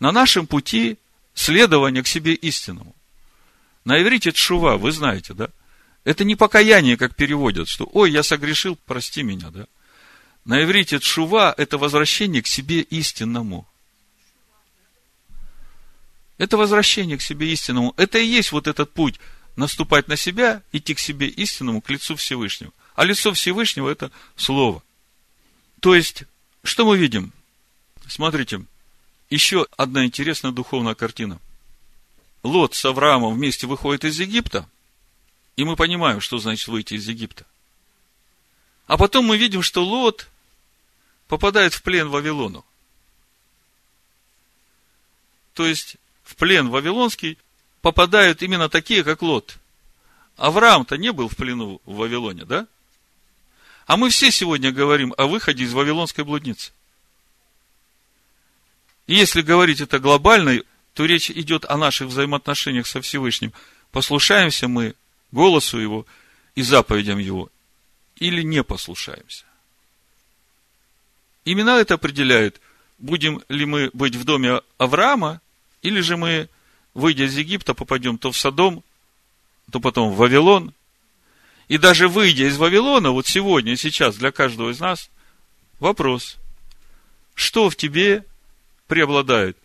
[0.00, 0.98] на нашем пути
[1.34, 2.94] следования к себе истинному.
[3.84, 5.48] На иврите тшува, вы знаете, да?
[6.04, 9.66] Это не покаяние, как переводят, что «Ой, я согрешил, прости меня», да?
[10.44, 13.68] На иврите тшува– это возвращение к себе истинному.
[16.42, 17.94] Это возвращение к себе истинному.
[17.96, 19.20] Это и есть вот этот путь–
[19.56, 22.72] наступать на себя, идти к себе истинному, к лицу Всевышнего.
[22.96, 24.82] А лицо Всевышнего– это Слово.
[25.78, 26.24] То есть,
[26.64, 27.32] что мы видим?
[28.08, 28.64] Смотрите,
[29.30, 31.38] еще одна интересная духовная картина.
[32.42, 34.68] Лот с Авраамом вместе выходит из Египта,
[35.54, 37.46] и мы понимаем, что значит выйти из Египта.
[38.88, 40.28] А потом мы видим, что Лот
[41.28, 42.64] попадает в плен Вавилону.
[45.54, 45.98] То есть,
[46.32, 47.38] в плен Вавилонский–
[47.82, 49.58] попадают именно такие, как Лот.
[50.36, 52.66] Авраам-то не был в плену в Вавилоне, да?
[53.86, 56.72] А мы все сегодня говорим о выходе из Вавилонской блудницы.
[59.08, 60.62] И если говорить это глобально,
[60.94, 63.52] то речь идет о наших взаимоотношениях со Всевышним.
[63.90, 64.94] Послушаемся мы
[65.32, 66.06] голосу Его
[66.54, 67.50] и заповедям Его,
[68.16, 69.44] или не послушаемся.
[71.44, 72.60] Именно это определяет,
[72.98, 75.40] будем ли мы быть в доме Авраама,
[75.82, 76.48] или же мы
[76.94, 78.82] выйдя из Египта, попадем то в Содом,
[79.70, 80.74] то потом в Вавилон.
[81.68, 85.10] И даже выйдя из Вавилона, вот сегодня, сейчас для каждого из нас,
[85.78, 86.36] вопрос,
[87.34, 88.24] что в тебе
[88.88, 89.56] преобладает?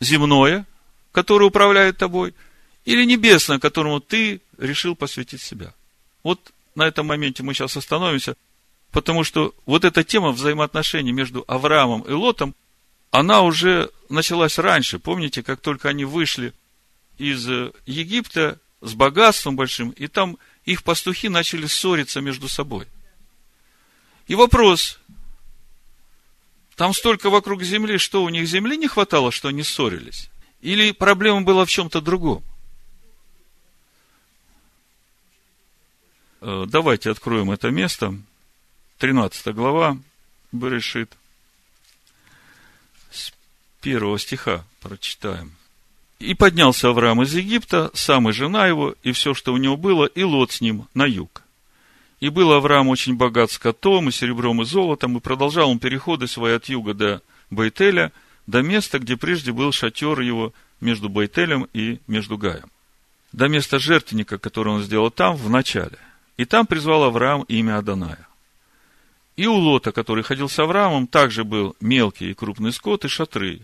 [0.00, 0.66] земное,
[1.12, 2.34] которое управляет тобой,
[2.84, 5.74] или небесное, которому ты решил посвятить себя.
[6.22, 8.36] Вот на этом моменте мы сейчас остановимся,
[8.92, 12.54] потому что вот эта тема взаимоотношений между Авраамом и Лотом,
[13.18, 14.98] она уже началась раньше.
[14.98, 16.52] Помните, как только они вышли
[17.16, 17.46] из
[17.86, 20.36] Египта с богатством большим, и там
[20.66, 22.86] их пастухи начали ссориться между собой.
[24.26, 24.98] И вопрос,
[26.74, 30.28] там столько вокруг земли, что у них земли не хватало, что они ссорились?
[30.60, 32.44] Или проблема была в чем-то другом?
[36.42, 38.14] Э, давайте откроем это место.
[38.98, 39.96] 13 глава
[40.52, 41.16] Берешит.
[43.86, 45.52] Первого стиха прочитаем.
[46.18, 50.06] «И поднялся Авраам из Египта, сам и жена его, и все, что у него было,
[50.06, 51.44] и Лот с ним на юг.
[52.18, 56.54] И был Авраам очень богат скотом, и серебром, и золотом, и продолжал он переходы свои
[56.54, 58.10] от юга до Байтеля,
[58.48, 62.68] до места, где прежде был шатер его между Байтелем и между Гаем.
[63.30, 65.98] До места жертвенника, который он сделал там, в начале.
[66.36, 68.26] И там призвал Авраам имя Аданая.
[69.36, 73.60] И у Лота, который ходил с Авраамом, также был мелкий и крупный скот и шатры.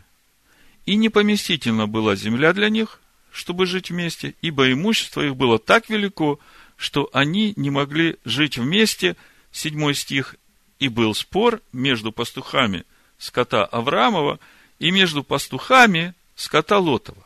[0.86, 6.38] И непоместительна была земля для них, чтобы жить вместе, ибо имущество их было так велико,
[6.76, 9.16] что они не могли жить вместе,
[9.52, 10.36] седьмой стих,
[10.78, 12.84] и был спор между пастухами
[13.18, 14.40] скота Авраамова
[14.80, 17.24] и между пастухами скота Лотова.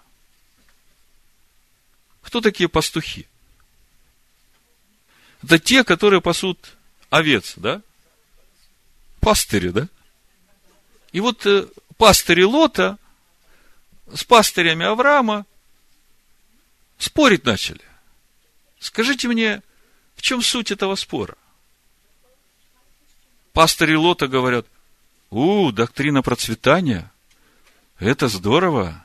[2.21, 3.27] Кто такие пастухи?
[5.43, 6.77] Это те, которые пасут
[7.09, 7.81] овец, да?
[9.21, 9.89] Пастыри, да?
[11.13, 12.99] И вот э, пастыри Лота
[14.13, 15.47] с пастырями Авраама
[16.99, 17.81] спорить начали.
[18.79, 19.63] Скажите мне,
[20.15, 21.37] в чем суть этого спора?
[23.53, 24.67] Пастыри Лота говорят,
[25.31, 27.11] у, доктрина процветания,
[27.99, 29.05] это здорово.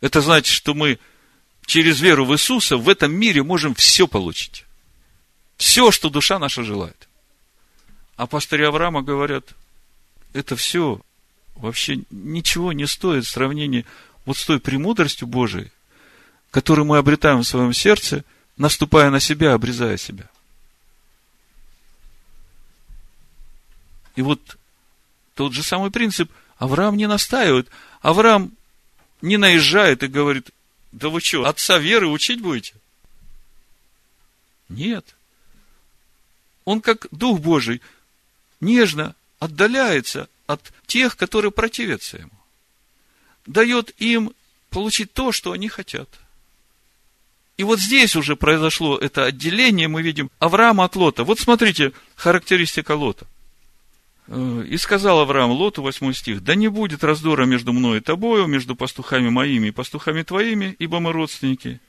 [0.00, 0.98] Это значит, что мы
[1.66, 4.64] через веру в Иисуса в этом мире можем все получить.
[5.56, 7.08] Все, что душа наша желает.
[8.16, 9.54] А пастыри Авраама говорят,
[10.32, 11.00] это все
[11.60, 13.86] вообще ничего не стоит в сравнении
[14.26, 15.70] вот с той премудростью Божией,
[16.50, 18.24] которую мы обретаем в своем сердце–
[18.60, 20.28] наступая на себя, обрезая себя.
[24.16, 24.58] И вот
[25.34, 26.30] тот же самый принцип.
[26.58, 27.70] Авраам не настаивает.
[28.02, 28.52] Авраам
[29.22, 30.50] не наезжает и говорит,
[30.92, 32.74] да вы что, отца веры учить будете?
[34.68, 35.16] Нет.
[36.66, 37.80] Он как Дух Божий
[38.60, 42.32] нежно отдаляется от тех, которые противятся ему.
[43.46, 44.32] Дает им
[44.70, 46.08] получить то, что они хотят–
[47.60, 51.24] и вот здесь уже произошло это отделение, мы видим Авраама от Лота.
[51.24, 53.26] Вот смотрите, характеристика Лота.
[54.28, 58.46] Э, и сказал Авраам Лоту, 8 стих, да не будет раздора между мной и тобою,
[58.46, 61.80] между пастухами моими и пастухами твоими, ибо мы родственники.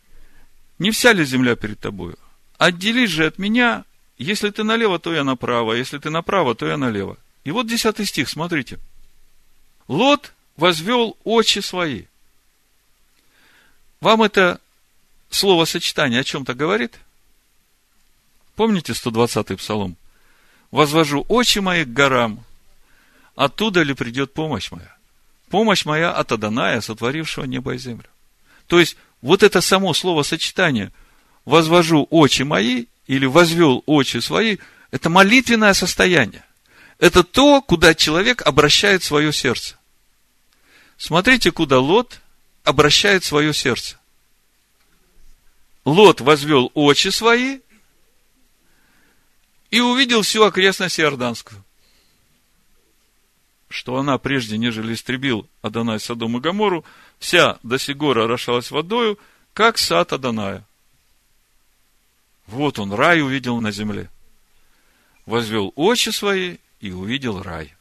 [0.78, 2.18] Не вся ли земля перед тобою?
[2.58, 3.86] Отделись же от меня,
[4.18, 7.16] если ты налево, то я направо, если ты направо, то я налево.
[7.44, 8.80] И вот 10 стих, смотрите.
[9.88, 12.06] Лот возвел очи свои.
[14.00, 14.60] Вам это
[15.30, 17.00] словосочетание о чем-то говорит?
[18.56, 19.98] Помните 120-й псалом?
[20.72, 22.46] «Возвожу очи мои к горам,
[23.36, 24.96] оттуда ли придет помощь моя?
[25.50, 28.08] Помощь моя от Аданая, сотворившего небо и землю».
[28.68, 30.94] То есть, вот это само словосочетание
[31.44, 34.58] «возвожу очи мои» или «возвел очи свои»–
[34.92, 36.46] это молитвенное состояние.
[37.02, 39.76] Это то, куда человек обращает свое сердце.
[40.98, 42.22] Смотрите, куда Лот
[42.64, 43.98] обращает свое сердце.
[45.84, 47.62] Лот возвел очи свои
[49.72, 51.66] и увидел всю окрестность Иорданскую.
[53.68, 56.86] Что она прежде, нежели истребил Адонай Содом и Гамору,
[57.18, 59.18] вся до сигора орошалась водою,
[59.56, 60.64] как сад Адоная.
[62.46, 64.08] Вот он, рай увидел на земле.
[65.26, 67.74] Возвел очи свои и увидел рай.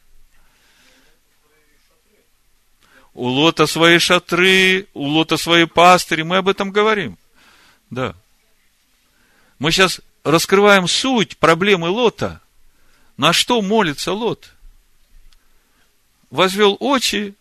[3.13, 7.17] У Лота свои шатры, у Лота свои пастыри, мы об этом говорим.
[7.89, 8.15] Да.
[9.59, 12.41] Мы сейчас раскрываем суть проблемы Лота.
[13.17, 14.53] На что молится Лот?
[16.29, 17.35] Возвел очи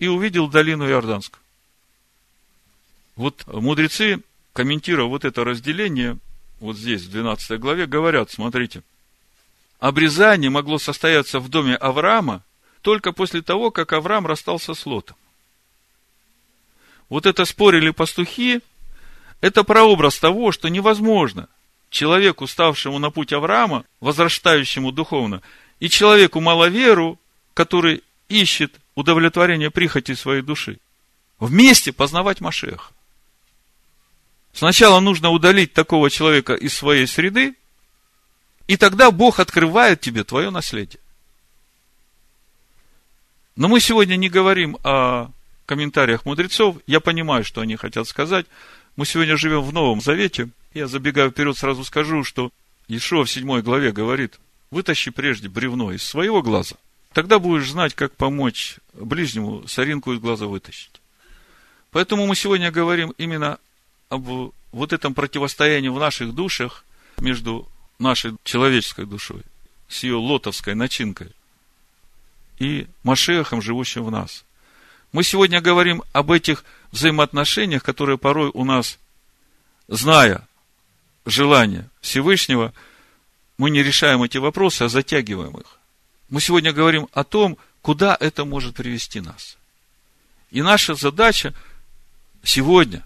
[0.00, 1.40] и увидел долину Иорданскую.
[3.14, 6.18] Вот мудрецы, комментируя вот это разделение,
[6.58, 8.82] вот здесь, в 12 главе, говорят, смотрите,
[9.82, 12.44] обрезание могло состояться в доме Авраама
[12.82, 15.16] только после того, как Авраам расстался с Лотом.
[17.08, 18.60] Вот это спорили пастухи,
[19.40, 21.48] это прообраз того, что невозможно
[21.90, 25.42] человеку, ставшему на путь Авраама, возрастающему духовно,
[25.80, 27.18] и человеку маловеру,
[27.52, 30.78] который ищет удовлетворение прихоти своей души.
[31.40, 32.92] вместе познавать Машеха.
[34.52, 37.56] Сначала нужно удалить такого человека из своей среды,
[38.72, 40.98] и тогда Бог открывает тебе твое наследие.
[43.54, 45.28] Но мы сегодня не говорим о
[45.66, 46.78] комментариях мудрецов.
[46.86, 48.46] Я понимаю, что они хотят сказать.
[48.96, 50.48] Мы сегодня живем в Новом Завете.
[50.72, 52.50] Я забегаю вперед, сразу скажу, что
[52.88, 56.76] Ишуа в седьмой главе говорит, вытащи прежде бревно из своего глаза,
[57.12, 61.02] тогда будешь знать, как помочь ближнему соринку из глаза вытащить.
[61.90, 63.58] Поэтому мы сегодня говорим именно
[64.08, 66.86] об вот этом противостоянии в наших душах
[67.18, 67.68] между
[68.02, 69.42] нашей человеческой душой,
[69.88, 71.32] с ее лотовской начинкой,
[72.58, 74.44] и Машехом, живущим в нас.
[75.12, 78.98] Мы сегодня говорим об этих взаимоотношениях, которые порой у нас,
[79.88, 80.46] зная
[81.26, 82.72] желание Всевышнего,
[83.58, 85.78] мы не решаем эти вопросы, а затягиваем их.
[86.30, 89.56] Мы сегодня говорим о том, куда это может привести нас.
[90.50, 91.54] И наша задача
[92.42, 93.02] сегодня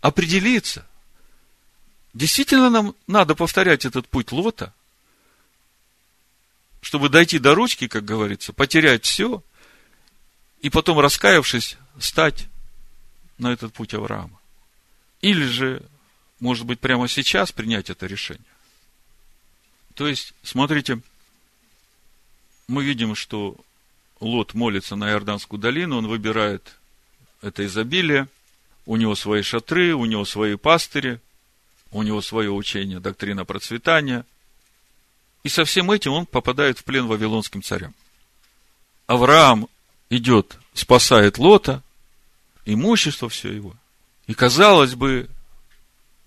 [0.00, 0.86] определиться,
[2.14, 4.72] действительно нам надо повторять этот путь Лота,
[6.80, 9.42] чтобы дойти до ручки, как говорится, потерять все,
[10.60, 12.46] и потом, раскаявшись, стать
[13.36, 14.40] на этот путь Авраама.
[15.20, 15.82] Или же
[16.44, 18.44] может быть, прямо сейчас принять это решение.
[19.94, 21.00] То есть, смотрите,
[22.68, 23.56] мы видим, что
[24.20, 26.76] Лот молится на Иорданскую долину, он выбирает
[27.40, 28.28] это изобилие,
[28.84, 31.18] у него свои шатры, у него свои пастыри,
[31.94, 34.26] у него свое учение, доктрина процветания.
[35.44, 37.94] И со всем этим он попадает в плен вавилонским царям.
[39.06, 39.68] Авраам
[40.10, 41.82] идет, спасает Лота,
[42.66, 43.74] имущество все его.
[44.26, 45.30] И казалось бы,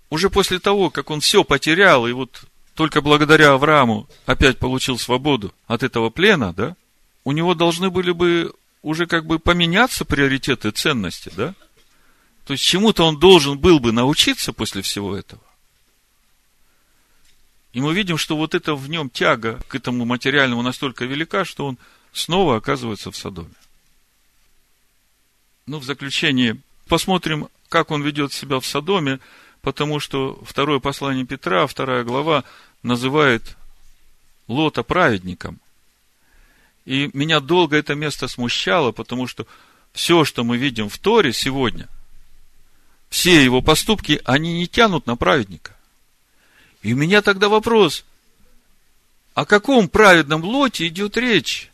[0.10, 2.44] уже после того, как он все потерял, и вот
[2.74, 6.78] только благодаря Аврааму опять получил свободу от этого плена, да,
[7.26, 8.54] у него должны были бы
[8.84, 11.56] уже как бы поменяться приоритеты ценности, да?
[12.46, 15.42] То есть чему-то он должен был бы научиться после всего этого.
[17.78, 21.68] И мы видим, что вот это в нем тяга к этому материальному настолько велика, что
[21.68, 21.78] он
[22.12, 23.54] снова оказывается в Содоме.
[25.68, 26.58] Ну, в заключение
[26.88, 29.20] посмотрим, как он ведет себя в Содоме,
[29.62, 32.46] потому что второе послание Петра, вторая глава,
[32.82, 33.56] называет
[34.48, 35.60] Лота праведником.
[36.86, 39.46] И меня долго это место смущало, потому что
[39.94, 41.88] все, что мы видим в Торе сегодня,
[43.12, 45.77] все его поступки, они не тянут на праведника.
[46.88, 48.06] И у меня тогда вопрос,
[49.34, 51.70] о каком праведном лоте идет речь?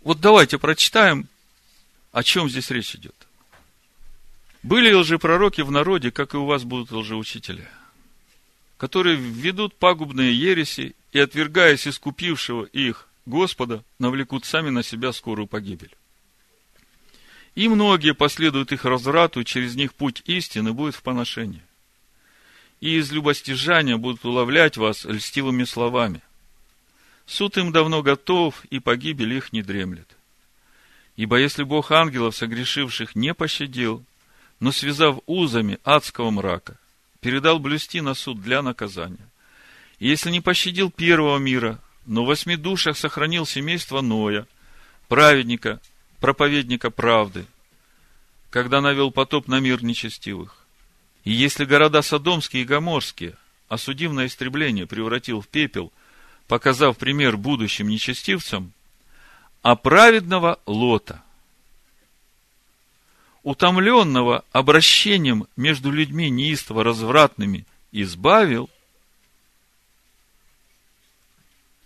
[0.00, 1.28] Вот давайте прочитаем,
[2.10, 3.14] о чем здесь речь идет.
[4.64, 7.68] Были лжепророки в народе, как и у вас будут лжеучители,
[8.78, 15.94] которые ведут пагубные ереси и, отвергаясь искупившего их Господа, навлекут сами на себя скорую погибель.
[17.54, 21.62] И многие последуют их разврату, и через них путь истины будет в поношении.
[22.82, 26.20] И из любостяжания будут уловлять вас льстивыми словами.
[27.26, 30.08] Суд им давно готов, и погибель их не дремлет.
[31.14, 34.04] Ибо если Бог ангелов, согрешивших, не пощадил,
[34.58, 36.76] но связав узами адского мрака,
[37.20, 39.30] передал блюсти на суд для наказания.
[40.00, 44.44] И если не пощадил первого мира, но в восьми душах сохранил семейство Ноя,
[45.06, 45.80] праведника,
[46.18, 47.46] проповедника правды,
[48.50, 50.61] когда навел потоп на мир нечестивых.
[51.24, 53.36] И если города Содомские и Гоморские,
[53.68, 55.92] осудив на истребление, превратил в пепел,
[56.48, 58.72] показав пример будущим нечестивцам,
[59.62, 61.22] а праведного Лота–
[63.42, 68.70] утомленного обращением между людьми неистово развратными избавил,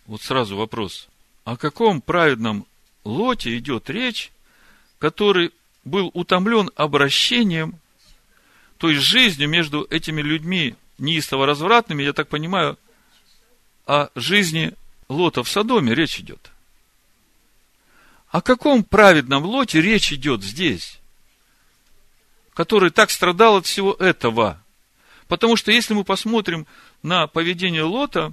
[0.06, 1.08] вот сразу вопрос,
[1.44, 2.66] о каком праведном
[3.04, 4.30] лоте идет речь,
[4.98, 5.52] который
[5.84, 7.80] был утомлен обращением,
[8.78, 12.78] то есть жизнью между этими людьми неистово развратными, я так понимаю,
[13.86, 14.72] о жизни
[15.08, 16.50] Лота в Содоме речь идет.
[18.28, 20.98] О каком праведном лоте речь идет здесь?
[22.56, 24.58] который так страдал от всего этого.
[25.28, 26.66] Потому что если мы посмотрим
[27.02, 28.32] на поведение Лота,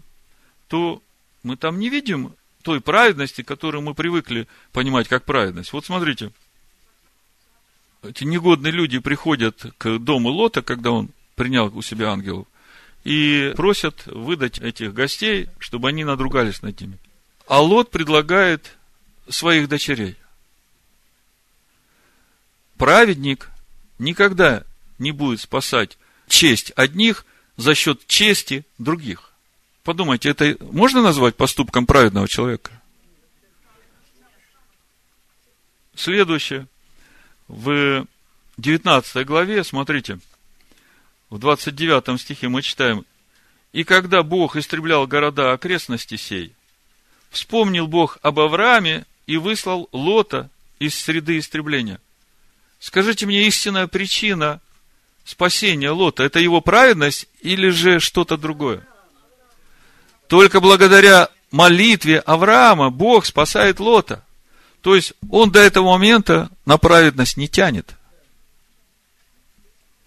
[0.69, 1.03] то
[1.43, 5.73] мы там не видим той праведности, которую мы привыкли понимать как праведность.
[5.73, 6.31] Вот смотрите,
[8.03, 12.47] эти негодные люди приходят к дому Лота, когда он принял у себя ангелов,
[13.03, 16.97] и просят выдать этих гостей, чтобы они надругались над ними.
[17.47, 18.77] А Лот предлагает
[19.27, 20.15] своих дочерей.
[22.77, 23.49] Праведник
[23.99, 24.63] никогда
[24.99, 25.97] не будет спасать
[26.27, 27.25] честь одних
[27.57, 29.31] за счет чести других.
[29.83, 32.71] Подумайте, это можно назвать поступком праведного человека?
[35.95, 36.67] Следующее.
[37.47, 38.05] В
[38.57, 40.19] 19 главе, смотрите,
[41.29, 43.05] в 29 стихе мы читаем,
[43.71, 46.53] «И когда Бог истреблял города окрестности сей,
[47.31, 51.99] вспомнил Бог об Аврааме и выслал Лота из среды истребления».
[52.83, 54.59] Скажите мне, истинная причина
[55.23, 58.85] спасения Лота– это его праведность или же что-то другое?
[60.27, 64.25] Только благодаря молитве Авраама Бог спасает Лота.
[64.83, 67.95] То есть, он до этого момента на праведность не тянет.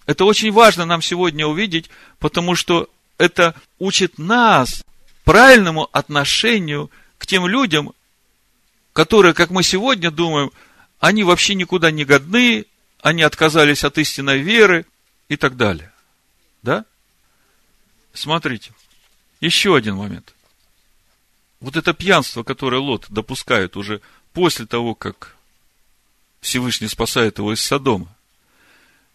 [0.05, 4.83] Это очень важно нам сегодня увидеть, потому что это учит нас
[5.25, 7.91] правильному отношению к тем людям,
[8.93, 10.51] которые, как мы сегодня думаем,
[10.99, 12.67] они вообще никуда не годны,
[13.01, 14.85] они отказались от истинной веры
[15.27, 15.91] и так далее.
[16.61, 16.85] Да?
[18.13, 18.73] Смотрите,
[19.41, 20.35] еще один момент.
[21.61, 24.01] Вот это пьянство, которое Лот допускает уже
[24.37, 25.35] после того, как
[26.41, 28.07] Всевышний спасает его из Содома,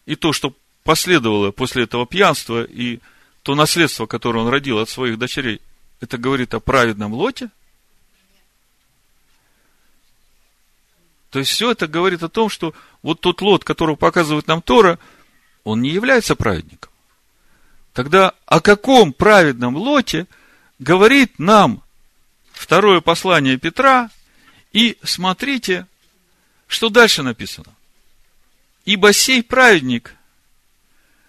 [0.04, 0.52] и то, что
[0.82, 2.98] последовало после этого пьянства, и
[3.44, 5.60] то наследство, которое он родил от своих дочерей,
[6.00, 7.50] это говорит о праведном Лоте?
[11.30, 14.98] То есть, все это говорит о том, что вот тот Лот, которого показывает нам Тора,
[15.62, 16.90] он не является праведником.
[17.92, 20.26] Тогда о каком праведном Лоте
[20.80, 21.80] говорит нам
[22.52, 24.10] второе послание Петра,
[24.72, 25.86] и смотрите,
[26.66, 27.72] что дальше написано.
[28.84, 30.14] Ибо сей праведник,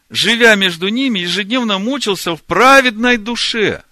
[0.10, 3.84] живя между ними, ежедневно мучился в праведной душе.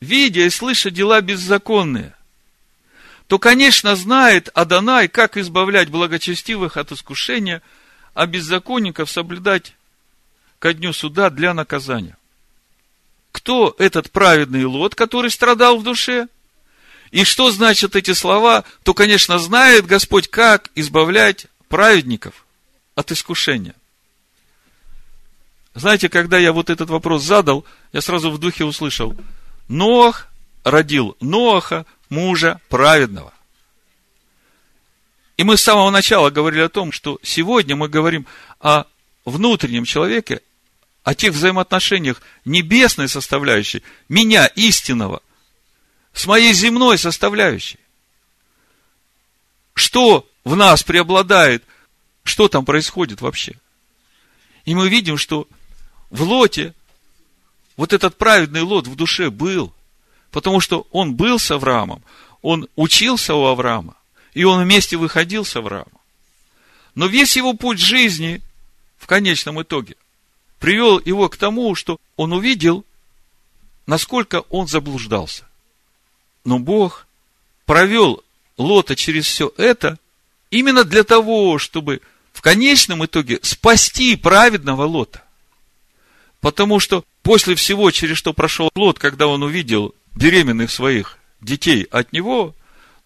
[0.00, 2.14] Видя и слыша дела беззаконные,
[3.26, 7.60] то, конечно, знает Адонай, как избавлять благочестивых от искушения,
[8.14, 9.74] а беззаконников соблюдать
[10.60, 12.15] ко дню суда для наказания
[13.36, 16.26] кто этот праведный Лот, который страдал в душе,
[17.10, 22.46] и что значат эти слова, то, конечно, знает Господь, как избавлять праведников
[22.94, 23.74] от искушения.
[25.74, 29.14] Знаете, когда я вот этот вопрос задал, я сразу в духе услышал,
[29.68, 30.28] Ноах
[30.64, 33.34] родил Ноаха, мужа праведного.
[35.36, 38.24] И мы с самого начала говорили о том, что сегодня мы говорим
[38.60, 38.84] о
[39.26, 40.40] внутреннем человеке,
[41.06, 45.22] о тех взаимоотношениях небесной составляющей, меня, истинного,
[46.12, 47.78] с моей земной составляющей.
[49.74, 51.62] Что в нас преобладает,
[52.24, 53.54] что там происходит вообще.
[54.64, 55.46] И мы видим, что
[56.10, 56.74] в Лоте
[57.76, 59.72] вот этот праведный Лот в душе был,
[60.32, 62.02] потому что он был с Авраамом,
[62.42, 63.96] он учился у Авраама,
[64.34, 66.00] и он вместе выходил с Авраамом.
[66.96, 68.42] Но весь его путь жизни
[68.98, 69.94] в конечном итоге
[70.66, 72.84] привел его к тому, что он увидел,
[73.86, 75.44] насколько он заблуждался.
[76.44, 77.06] Но Бог
[77.66, 78.24] провел
[78.58, 79.96] Лота через все это
[80.50, 82.00] именно для того, чтобы
[82.32, 85.22] в конечном итоге спасти праведного Лота.
[86.40, 92.12] Потому что после всего, через что прошел Лот, когда он увидел беременных своих детей от
[92.12, 92.56] него,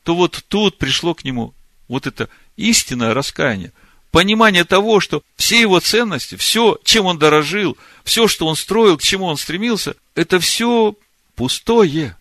[0.03, 1.53] то вот тут пришло к нему
[1.89, 3.75] вот это истинное раскаяние–
[4.11, 9.03] понимание того, что все его ценности, все, чем он дорожил, все, что он строил, к
[9.03, 10.95] чему он стремился, это все
[11.37, 12.17] пустое.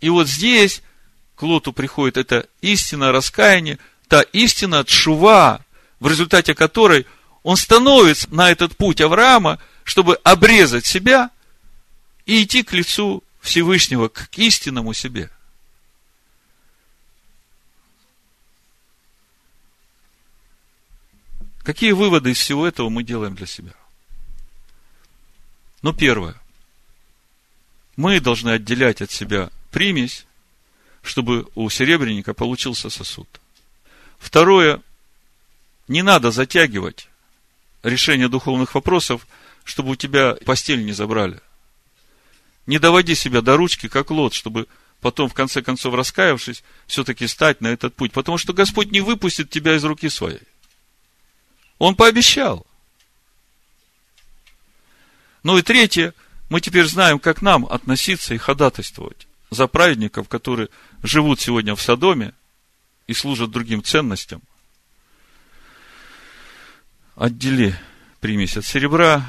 [0.00, 0.82] И вот здесь
[1.34, 3.78] к Лоту приходит это истина раскаяния,
[4.08, 5.64] та истина тшува,
[6.00, 7.06] в результате которой
[7.42, 11.30] он становится на этот путь Авраама, чтобы обрезать себя
[12.24, 15.30] и идти к лицу Всевышнего, к истинному себе.
[21.66, 23.72] Какие выводы из всего этого мы делаем для себя?
[25.82, 26.36] Ну, первое.
[27.96, 30.26] Мы должны отделять от себя примесь,
[31.02, 33.28] чтобы у серебряника получился сосуд.
[34.16, 34.80] Второе.
[35.88, 37.08] Не надо затягивать
[37.82, 39.26] решение духовных вопросов,
[39.64, 41.40] чтобы у тебя постель не забрали.
[42.66, 44.68] Не доводи себя до ручки, как лот, чтобы
[45.00, 48.12] потом, в конце концов, раскаявшись, все-таки стать на этот путь.
[48.12, 50.42] Потому что Господь не выпустит тебя из руки своей.
[51.78, 52.66] Он пообещал.
[55.42, 56.14] Ну и третье,
[56.48, 60.68] мы теперь знаем, как нам относиться и ходатайствовать за праведников, которые
[61.02, 62.32] живут сегодня в Содоме
[63.06, 64.42] и служат другим ценностям.
[67.14, 67.78] Отдели
[68.20, 69.24] примесь от серебра,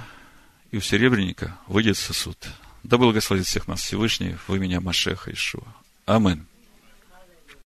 [0.71, 2.37] и у серебряника выйдет сосуд.
[2.83, 5.67] Да благословит всех нас Всевышний в имя Машеха Ишуа.
[6.05, 6.47] Амин.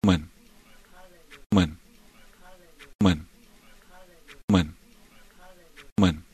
[0.03, 0.29] Амин.
[1.51, 1.77] Амин.
[2.99, 3.30] Амин.
[4.51, 4.75] Woman.
[5.97, 6.30] Woman.